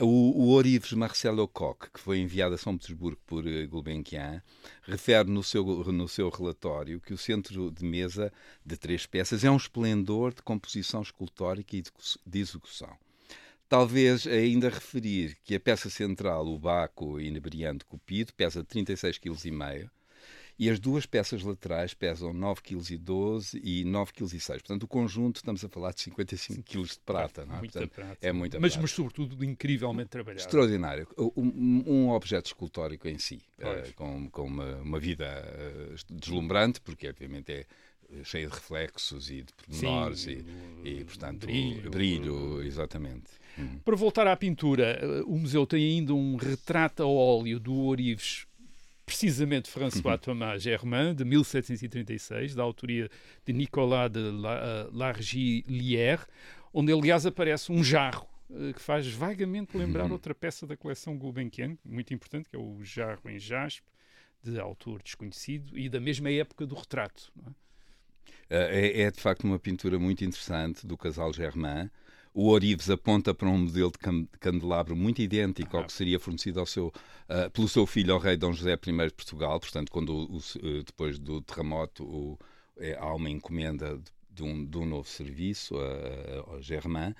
Uh, 0.00 0.04
o, 0.04 0.44
o 0.44 0.50
Orives 0.52 0.92
Marcel 0.92 1.34
Lecoq, 1.34 1.90
que 1.92 2.00
foi 2.00 2.18
enviado 2.18 2.54
a 2.54 2.58
São 2.58 2.76
Petersburgo 2.76 3.20
por 3.26 3.44
uh, 3.44 3.68
Gulbenkian, 3.68 4.42
refere 4.82 5.28
no 5.28 5.42
seu, 5.42 5.64
no 5.64 6.08
seu 6.08 6.30
relatório 6.30 7.00
que 7.00 7.12
o 7.12 7.18
centro 7.18 7.70
de 7.70 7.84
mesa 7.84 8.32
de 8.64 8.76
três 8.76 9.04
peças 9.04 9.44
é 9.44 9.50
um 9.50 9.56
esplendor 9.56 10.32
de 10.32 10.42
composição 10.42 11.02
escultórica 11.02 11.76
e 11.76 11.82
de, 11.82 11.90
de 12.24 12.38
execução. 12.38 12.96
Talvez 13.68 14.26
ainda 14.26 14.70
referir 14.70 15.36
que 15.44 15.54
a 15.54 15.60
peça 15.60 15.90
central, 15.90 16.46
o 16.46 16.58
Baco 16.58 17.20
inebriante 17.20 17.84
Cupido, 17.84 18.32
pesa 18.32 18.64
36,5 18.64 19.20
kg 19.20 19.90
e 20.58 20.68
as 20.68 20.80
duas 20.80 21.06
peças 21.06 21.42
laterais 21.42 21.94
pesam 21.94 22.34
9,12 22.34 23.52
kg 23.52 23.60
e 23.62 23.84
9,6 23.84 24.46
kg. 24.46 24.58
Portanto, 24.58 24.82
o 24.82 24.88
conjunto 24.88 25.36
estamos 25.36 25.64
a 25.64 25.68
falar 25.68 25.92
de 25.92 26.00
55 26.00 26.62
kg 26.64 26.82
de 26.82 26.98
prata. 27.06 27.46
Não 27.46 27.54
é? 27.54 27.58
Muita 27.58 27.78
Portanto, 27.78 27.94
prata. 27.94 28.26
É 28.26 28.32
muita 28.32 28.58
mas, 28.58 28.72
prata. 28.72 28.82
mas, 28.82 28.90
sobretudo, 28.90 29.44
incrivelmente 29.44 30.08
trabalhado. 30.08 30.40
Extraordinário. 30.40 31.06
Um, 31.16 31.84
um 31.86 32.10
objeto 32.10 32.46
escultórico 32.46 33.06
em 33.06 33.18
si, 33.18 33.40
uh, 33.60 33.94
com, 33.94 34.28
com 34.30 34.42
uma, 34.42 34.76
uma 34.76 34.98
vida 34.98 35.26
uh, 35.26 36.14
deslumbrante, 36.14 36.80
porque 36.80 37.08
obviamente 37.08 37.52
é 37.52 37.66
cheio 38.24 38.48
de 38.48 38.54
reflexos 38.54 39.30
e 39.30 39.42
de 39.42 39.52
pormenores 39.52 40.20
Sim, 40.20 40.44
e, 40.84 41.00
e, 41.00 41.04
portanto, 41.04 41.46
brilho, 41.46 41.90
brilho 41.90 42.62
exatamente. 42.62 43.30
Uhum. 43.56 43.78
Para 43.84 43.96
voltar 43.96 44.26
à 44.26 44.36
pintura, 44.36 44.98
eh, 45.00 45.22
o 45.26 45.36
museu 45.36 45.66
tem 45.66 45.84
ainda 45.84 46.14
um 46.14 46.36
retrato 46.36 47.02
a 47.02 47.06
óleo 47.06 47.58
do 47.58 47.74
Orives 47.74 48.46
precisamente 49.04 49.70
François 49.70 50.14
uhum. 50.14 50.18
Thomas 50.18 50.62
Germain, 50.62 51.14
de 51.14 51.24
1736, 51.24 52.54
da 52.54 52.62
autoria 52.62 53.10
de 53.44 53.52
Nicolas 53.52 54.10
de 54.10 54.20
eh, 54.20 54.88
Largillière, 54.92 56.26
onde 56.72 56.92
aliás 56.92 57.24
aparece 57.24 57.72
um 57.72 57.82
jarro 57.82 58.28
eh, 58.50 58.72
que 58.74 58.80
faz 58.80 59.06
vagamente 59.06 59.76
lembrar 59.76 60.04
uhum. 60.04 60.12
outra 60.12 60.34
peça 60.34 60.66
da 60.66 60.76
coleção 60.76 61.16
Gulbenkian, 61.16 61.76
muito 61.84 62.12
importante, 62.12 62.48
que 62.48 62.56
é 62.56 62.58
o 62.58 62.82
jarro 62.82 63.28
em 63.28 63.38
jaspe, 63.38 63.86
de 64.42 64.58
autor 64.60 65.02
desconhecido 65.02 65.76
e 65.76 65.88
da 65.88 65.98
mesma 65.98 66.30
época 66.30 66.66
do 66.66 66.74
retrato. 66.74 67.32
É? 67.46 67.67
É, 68.50 69.02
é, 69.02 69.10
de 69.10 69.20
facto 69.20 69.44
uma 69.44 69.58
pintura 69.58 69.98
muito 69.98 70.24
interessante 70.24 70.86
do 70.86 70.96
casal 70.96 71.32
Germain, 71.32 71.90
o 72.34 72.50
Orives 72.50 72.88
aponta 72.88 73.34
para 73.34 73.48
um 73.48 73.58
modelo 73.58 73.90
de 73.90 74.38
candelabro 74.38 74.94
muito 74.94 75.20
idêntico 75.20 75.76
ao 75.76 75.84
que 75.84 75.92
seria 75.92 76.20
fornecido 76.20 76.60
ao 76.60 76.66
seu, 76.66 76.86
uh, 76.86 77.50
pelo 77.52 77.68
seu 77.68 77.84
filho, 77.84 78.14
ao 78.14 78.20
rei 78.20 78.36
Dom 78.36 78.52
José 78.52 78.74
I 78.74 78.76
de 78.76 79.14
Portugal. 79.14 79.58
Portanto, 79.58 79.90
quando 79.90 80.10
o, 80.10 80.36
uh, 80.36 80.84
depois 80.84 81.18
do 81.18 81.40
terremoto 81.40 82.04
o, 82.04 82.38
é, 82.78 82.96
há 82.96 83.12
uma 83.12 83.28
encomenda 83.28 84.00
de 84.30 84.42
um, 84.44 84.64
de 84.64 84.78
um, 84.78 84.86
novo 84.86 85.08
serviço, 85.08 85.74
uh, 85.74 86.50
ao 86.52 86.62
Germain, 86.62 87.10
uh, 87.10 87.14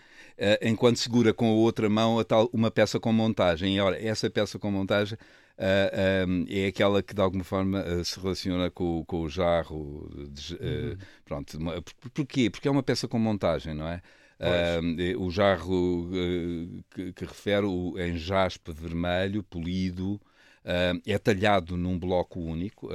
enquanto 0.62 0.98
segura 0.98 1.34
com 1.34 1.48
a 1.48 1.54
outra 1.54 1.88
mão 1.88 2.20
a 2.20 2.24
tal, 2.24 2.48
uma 2.52 2.70
peça 2.70 3.00
com 3.00 3.12
montagem. 3.12 3.76
E, 3.76 3.80
ora, 3.80 4.00
essa 4.00 4.30
peça 4.30 4.56
com 4.56 4.70
montagem 4.70 5.18
um, 5.58 6.44
é 6.48 6.66
aquela 6.66 7.02
que 7.02 7.14
de 7.14 7.20
alguma 7.20 7.44
forma 7.44 7.84
se 8.04 8.20
relaciona 8.20 8.70
com, 8.70 9.04
com 9.04 9.22
o 9.22 9.28
jarro. 9.28 10.08
De, 10.30 10.54
uhum. 10.54 10.96
Pronto, 11.24 11.58
por, 12.00 12.10
porquê? 12.10 12.48
Porque 12.50 12.68
é 12.68 12.70
uma 12.70 12.82
peça 12.82 13.08
com 13.08 13.18
montagem, 13.18 13.74
não 13.74 13.88
é? 13.88 14.00
Uh, 14.38 15.20
o 15.20 15.30
jarro 15.32 16.06
uh, 16.10 16.84
que, 16.90 17.12
que, 17.12 17.24
refere 17.24 17.66
o, 17.66 17.98
em 17.98 18.16
jaspe 18.16 18.72
vermelho, 18.72 19.42
polido, 19.42 20.14
uh, 20.14 21.02
é 21.04 21.18
talhado 21.18 21.76
num 21.76 21.98
bloco 21.98 22.38
único 22.38 22.88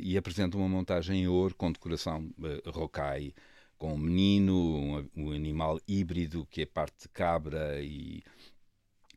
e 0.00 0.18
apresenta 0.18 0.58
uma 0.58 0.68
montagem 0.68 1.22
em 1.22 1.28
ouro 1.28 1.54
com 1.54 1.72
decoração 1.72 2.30
uh, 2.38 2.70
rocaille, 2.70 3.34
com 3.78 3.94
um 3.94 3.98
menino, 3.98 4.54
um, 4.54 5.08
um, 5.16 5.32
animal 5.32 5.80
híbrido 5.88 6.46
que 6.50 6.60
é 6.60 6.66
parte 6.66 7.02
de 7.02 7.08
cabra 7.08 7.80
e, 7.80 8.22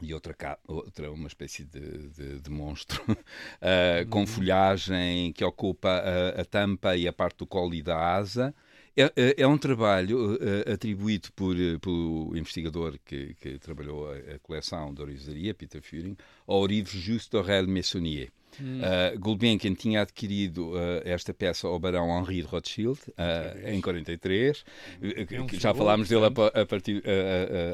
e 0.01 0.13
outra, 0.13 0.35
outra 0.67 1.11
uma 1.11 1.27
espécie 1.27 1.63
de, 1.63 2.09
de, 2.09 2.39
de 2.39 2.49
monstro, 2.49 3.01
com 4.09 4.19
uhum. 4.19 4.27
folhagem 4.27 5.31
que 5.33 5.43
ocupa 5.43 5.89
a, 5.89 6.41
a 6.41 6.45
tampa 6.45 6.95
e 6.95 7.07
a 7.07 7.13
parte 7.13 7.37
do 7.37 7.47
colo 7.47 7.73
e 7.73 7.81
da 7.81 7.97
asa. 8.15 8.53
É, 8.97 9.11
é, 9.15 9.41
é 9.41 9.47
um 9.47 9.57
trabalho 9.57 10.35
uh, 10.35 10.73
atribuído 10.73 11.29
por, 11.33 11.53
uh, 11.53 11.77
pelo 11.81 12.31
investigador 12.33 12.97
que, 13.03 13.33
que 13.41 13.59
trabalhou 13.59 14.09
a, 14.09 14.15
a, 14.15 14.39
coleção 14.39 14.93
da 14.93 15.03
orivesaria, 15.03 15.53
Peter 15.53 15.81
Führing, 15.81 16.15
ao 16.47 16.61
Orives 16.61 16.93
Juste 16.93 17.35
Aurel 17.35 17.67
Messonnier. 17.67 18.31
Hum. 18.61 18.79
Uh, 18.79 19.19
Gulbenkian 19.19 19.73
tinha 19.73 20.01
adquirido 20.01 20.71
uh, 20.71 21.01
esta 21.03 21.33
peça 21.33 21.67
ao 21.67 21.77
barão 21.77 22.07
Henri 22.17 22.41
de 22.41 22.47
Rothschild 22.47 22.99
uh, 23.09 23.67
em 23.69 23.81
43. 23.81 24.63
É 25.01 25.41
um 25.41 25.49
já 25.49 25.73
falámos 25.73 26.07
dele 26.07 26.25
a, 26.25 26.61
a, 26.61 26.65
partir, 26.65 27.03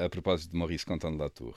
a, 0.04 0.10
propósito 0.10 0.52
de 0.52 0.58
Maurice 0.58 0.86
Contant 0.86 1.12
de 1.12 1.20
Latour. 1.20 1.54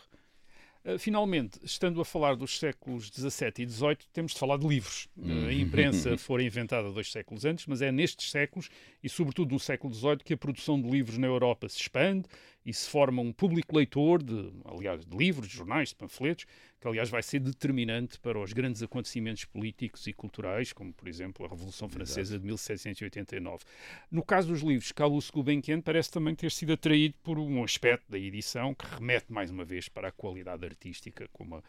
Eh, 0.84 0.98
finalmente, 0.98 1.58
estando 1.64 1.98
a 2.00 2.04
falar 2.04 2.36
dos 2.36 2.58
séculos 2.58 3.06
XVII 3.06 3.52
e 3.58 3.66
XVIII, 3.66 3.98
temos 4.12 4.32
de 4.32 4.38
falar 4.38 4.58
de 4.58 4.66
livros. 4.66 5.08
Hum. 5.16 5.46
A 5.46 5.52
imprensa 5.52 6.16
foi 6.18 6.44
inventada 6.44 6.90
dois 6.92 7.10
séculos 7.10 7.44
antes, 7.46 7.66
mas 7.66 7.80
é 7.80 7.90
nestes 7.90 8.30
séculos, 8.30 8.68
e 9.02 9.08
sobretudo 9.08 9.52
no 9.52 9.58
século 9.58 9.94
XVIII, 9.94 10.18
que 10.18 10.34
a 10.34 10.36
produção 10.36 10.80
de 10.80 10.88
livros 10.90 11.16
na 11.16 11.26
Europa 11.26 11.68
se 11.70 11.80
expande 11.80 12.28
e 12.64 12.72
se 12.72 12.88
forma 12.88 13.20
um 13.20 13.32
público 13.32 13.76
leitor, 13.76 14.22
de, 14.22 14.52
aliás, 14.64 15.04
de 15.04 15.16
livros, 15.16 15.48
de 15.48 15.54
jornais, 15.54 15.90
de 15.90 15.96
panfletos, 15.96 16.46
que 16.80 16.88
aliás 16.88 17.10
vai 17.10 17.22
ser 17.22 17.40
determinante 17.40 18.18
para 18.18 18.38
os 18.38 18.52
grandes 18.52 18.82
acontecimentos 18.82 19.44
políticos 19.44 20.06
e 20.06 20.12
culturais, 20.12 20.72
como 20.72 20.92
por 20.92 21.08
exemplo 21.08 21.44
a 21.44 21.48
Revolução 21.48 21.88
Francesa 21.88 22.34
Exato. 22.34 22.40
de 22.40 22.46
1789. 22.46 23.64
No 24.10 24.24
caso 24.24 24.48
dos 24.48 24.62
livros, 24.62 24.92
Calouste 24.92 25.32
Gulbenkian 25.32 25.80
parece 25.80 26.10
também 26.10 26.34
ter 26.34 26.50
sido 26.50 26.72
atraído 26.72 27.14
por 27.22 27.38
um 27.38 27.62
aspecto 27.62 28.10
da 28.10 28.18
edição 28.18 28.74
que 28.74 28.86
remete 28.86 29.32
mais 29.32 29.50
uma 29.50 29.64
vez 29.64 29.88
para 29.88 30.08
a 30.08 30.12
qualidade 30.12 30.64
artística, 30.64 31.28
como 31.32 31.56
a 31.56 31.62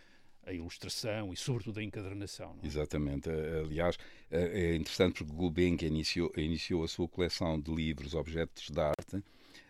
a 0.45 0.53
ilustração 0.53 1.34
e, 1.34 1.36
sobretudo, 1.36 1.79
a 1.79 1.84
encadernação. 1.84 2.55
É? 2.62 2.67
Exatamente. 2.67 3.29
Aliás, 3.29 3.97
é 4.29 4.75
interessante 4.75 5.23
porque 5.23 5.34
Gulbenkian 5.34 5.88
iniciou, 5.88 6.31
iniciou 6.38 6.84
a 6.84 6.88
sua 6.88 7.08
coleção 7.08 7.60
de 7.60 7.73
livros, 7.73 8.13
objetos 8.13 8.69
de 8.69 8.79
arte, 8.79 9.23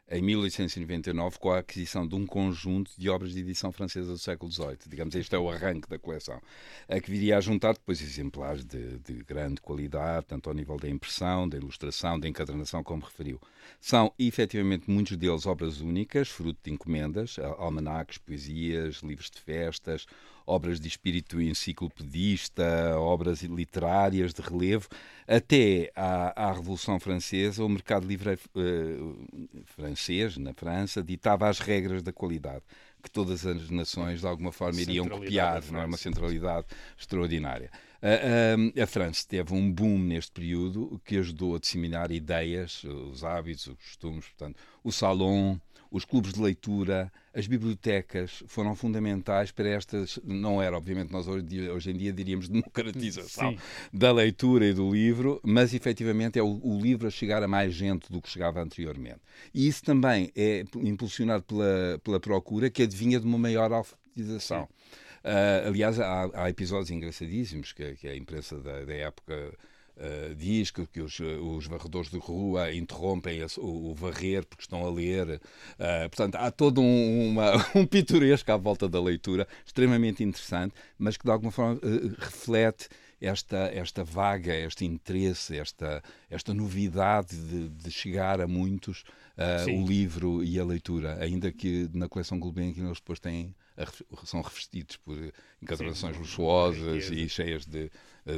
em 0.10 0.22
1899 0.22 1.40
com 1.40 1.52
a 1.52 1.60
aquisição 1.60 2.08
de 2.08 2.14
um 2.14 2.28
conjunto 2.28 2.92
de 2.96 3.10
obras 3.10 3.34
de 3.34 3.40
edição 3.40 3.72
francesa 3.72 4.12
do 4.12 4.18
século 4.18 4.52
XVIII. 4.52 4.78
Digamos, 4.88 5.16
este 5.16 5.36
é 5.36 5.40
o 5.40 5.50
arranque 5.50 5.90
da 5.90 5.98
coleção, 5.98 6.40
a 6.88 7.00
que 7.00 7.10
viria 7.10 7.38
a 7.38 7.42
juntar 7.42 7.74
depois 7.74 8.02
exemplares 8.02 8.64
de, 8.64 9.00
de 9.00 9.24
grande 9.24 9.62
qualidade, 9.62 10.28
tanto 10.28 10.48
ao 10.48 10.56
nível 10.56 10.78
da 10.78 10.88
impressão, 10.88 11.50
da 11.50 11.58
ilustração, 11.58 12.20
da 12.20 12.28
encadernação, 12.28 12.84
como 12.84 13.04
referiu. 13.04 13.42
São, 13.80 14.14
efetivamente, 14.20 14.90
muitos 14.90 15.18
deles 15.18 15.48
obras 15.48 15.82
únicas, 15.82 16.30
fruto 16.30 16.60
de 16.64 16.72
encomendas, 16.72 17.38
almanaques, 17.58 18.20
poesias, 18.20 18.98
livros 18.98 19.32
de 19.32 19.40
festas, 19.40 20.06
obras 20.46 20.80
de 20.80 20.88
espírito 20.88 21.42
enciclopedista, 21.42 22.98
obras 22.98 23.42
literárias 23.42 24.34
de 24.34 24.42
relevo, 24.42 24.88
até 25.28 25.92
à, 25.96 26.50
à 26.50 26.52
Revolução 26.52 27.00
Francesa, 27.00 27.64
o 27.64 27.70
mercado 27.70 28.08
livre 28.08 28.34
uh, 28.34 29.64
francês, 29.66 30.38
na 30.38 30.54
França, 30.54 31.04
ditava 31.04 31.50
as 31.50 31.60
regras 31.60 32.04
da 32.04 32.14
qualidade 32.14 32.64
que 33.06 33.12
todas 33.12 33.46
as 33.46 33.70
nações 33.70 34.22
de 34.22 34.28
alguma 34.28 34.52
forma 34.52 34.82
iriam 34.82 35.08
copiar, 35.08 35.64
não 35.72 35.80
é 35.80 35.86
uma 35.86 35.96
centralidade 35.96 36.66
extraordinária. 36.98 37.70
A, 38.02 38.80
a, 38.80 38.84
a, 38.84 38.88
França 38.88 39.24
teve 39.28 39.54
um 39.54 39.72
boom 39.72 40.00
neste 40.00 40.32
período 40.32 41.00
que 41.06 41.18
ajudou 41.18 41.56
a 41.56 41.60
disseminar 41.60 42.12
ideias, 42.12 42.84
os 42.84 43.24
hábitos, 43.24 43.68
os 43.68 43.76
costumes, 43.76 44.26
portanto, 44.26 44.58
o 44.84 44.92
salão, 44.92 45.62
os 45.96 46.04
clubes 46.04 46.34
de 46.34 46.42
leitura, 46.42 47.10
as 47.34 47.48
bibliotecas 47.48 48.44
foram 48.48 48.76
fundamentais 48.76 49.50
para 49.50 49.70
estas. 49.70 50.20
Não 50.26 50.62
era, 50.62 50.76
obviamente, 50.76 51.10
nós 51.10 51.26
hoje, 51.26 51.70
hoje 51.70 51.92
em 51.92 51.96
dia 51.96 52.12
diríamos 52.12 52.50
democratização 52.50 53.52
Sim. 53.52 53.58
da 53.94 54.12
leitura 54.12 54.66
e 54.66 54.74
do 54.74 54.94
livro, 54.94 55.40
mas 55.42 55.74
efetivamente 55.74 56.38
é 56.38 56.44
o, 56.44 56.60
o, 56.62 56.78
livro 56.82 57.08
a 57.08 57.10
chegar 57.10 57.42
a 57.42 57.48
mais 57.48 57.74
gente 57.74 58.12
do 58.12 58.22
que 58.22 58.30
chegava 58.30 58.62
anteriormente. 58.62 59.22
E 59.54 59.70
isso 59.70 59.84
também 59.86 60.32
é 60.36 60.66
impulsionado 60.76 61.44
pela, 61.44 61.98
pela 62.04 62.20
procura 62.20 62.70
que 62.70 62.84
advinha 62.84 63.18
de 63.18 63.26
uma 63.26 63.38
maior 63.38 63.72
alfabetização. 63.72 64.64
Uh, 65.24 65.70
aliás, 65.70 65.98
há, 65.98 66.30
há, 66.34 66.50
episódios 66.50 66.92
engraçadíssimos 66.92 67.72
que, 67.72 67.96
que 67.96 68.08
a 68.08 68.16
imprensa 68.16 68.60
da, 68.60 68.84
da 68.84 68.94
época 68.94 69.54
Uh, 69.98 70.36
diz 70.36 70.72
que, 70.72 70.86
que 70.88 71.00
os, 71.00 71.18
os, 71.20 71.68
varredores 71.68 72.10
de 72.12 72.18
rua 72.18 72.74
interrompem 72.74 73.42
o, 73.58 73.92
o, 73.92 73.96
varrer 73.96 74.46
porque 74.46 74.64
estão 74.64 74.86
a 74.86 74.92
ler. 74.92 75.40
Uh, 75.80 76.10
portanto, 76.10 76.36
há 76.36 76.52
todo 76.52 76.82
um, 76.82 77.30
uma, 77.30 77.54
um 77.74 77.86
pitoresco 77.86 78.52
à 78.52 78.58
volta 78.58 78.90
da 78.90 79.02
leitura, 79.02 79.48
extremamente 79.66 80.22
interessante, 80.22 80.76
mas 80.98 81.16
que 81.16 81.24
de 81.24 81.32
alguma 81.32 81.50
forma 81.50 81.76
uh, 81.76 82.16
reflete 82.18 82.90
esta, 83.22 83.72
esta 83.74 84.04
vaga, 84.04 84.54
este 84.54 84.84
interesse, 84.84 85.58
esta, 85.58 86.04
esta 86.30 86.54
novidade 86.54 87.38
de, 87.38 87.70
de 87.70 87.90
chegar 87.90 88.42
a 88.42 88.48
muitos 88.48 89.06
o 89.68 89.86
livro 89.86 90.44
e 90.44 90.58
a 90.58 90.64
leitura, 90.64 91.18
ainda 91.22 91.52
que 91.52 91.90
na 91.94 92.08
coleção 92.08 92.40
Gulbenkian 92.40 92.86
eles 92.86 93.00
depois 93.00 93.20
têm 93.20 93.54
são 94.26 94.42
revestidos 94.42 94.98
por 94.98 95.18
encadernações 95.62 96.18
luxuosas 96.18 97.10
e 97.10 97.28
cheias 97.28 97.66
de, 97.66 97.92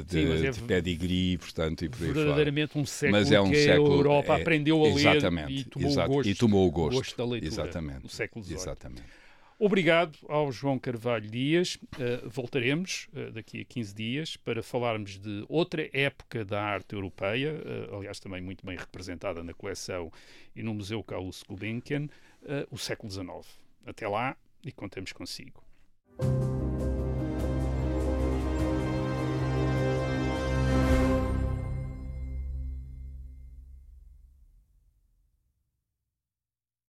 de, 0.05 0.39
Sim, 0.39 0.47
é 0.47 0.51
de 0.51 0.61
pedigree, 0.61 1.37
portanto, 1.37 1.85
e 1.85 1.89
por 1.89 2.03
aí 2.03 2.11
verdadeiramente 2.11 2.73
fora. 2.73 2.83
um 2.83 2.85
século 2.85 3.19
mas 3.19 3.31
é 3.31 3.39
um 3.39 3.49
que 3.49 3.63
século, 3.63 3.91
a 3.91 3.95
Europa 3.95 4.37
é, 4.37 4.41
aprendeu 4.41 4.83
a 4.83 4.93
ler 4.93 5.49
e 5.49 5.63
tomou, 5.63 5.89
exato, 5.89 6.11
o 6.11 6.15
gosto, 6.15 6.29
e 6.29 6.35
tomou 6.35 6.67
o 6.67 6.71
gosto, 6.71 6.97
gosto 6.97 7.17
da 7.17 7.25
leitura 7.25 7.53
exatamente, 7.53 8.03
no 8.03 8.09
século 8.09 8.43
XVIII. 8.43 8.57
Exatamente. 8.57 9.03
Obrigado 9.59 10.19
ao 10.29 10.51
João 10.51 10.77
Carvalho 10.77 11.27
Dias. 11.27 11.75
Uh, 11.75 12.29
voltaremos 12.29 13.07
uh, 13.11 13.31
daqui 13.31 13.61
a 13.61 13.65
15 13.65 13.95
dias 13.95 14.37
para 14.37 14.61
falarmos 14.61 15.17
de 15.17 15.43
outra 15.49 15.89
época 15.91 16.45
da 16.45 16.61
arte 16.61 16.93
europeia, 16.93 17.55
uh, 17.89 17.95
aliás, 17.95 18.19
também 18.19 18.39
muito 18.39 18.63
bem 18.63 18.77
representada 18.77 19.43
na 19.43 19.55
coleção 19.55 20.11
e 20.55 20.61
no 20.61 20.75
Museu 20.75 21.03
Carlos 21.03 21.43
Gulbenkian, 21.47 22.07
o 22.69 22.77
século 22.77 23.11
XIX. 23.11 23.27
Até 23.85 24.07
lá, 24.07 24.37
e 24.63 24.71
contamos 24.71 25.11
consigo. 25.11 25.63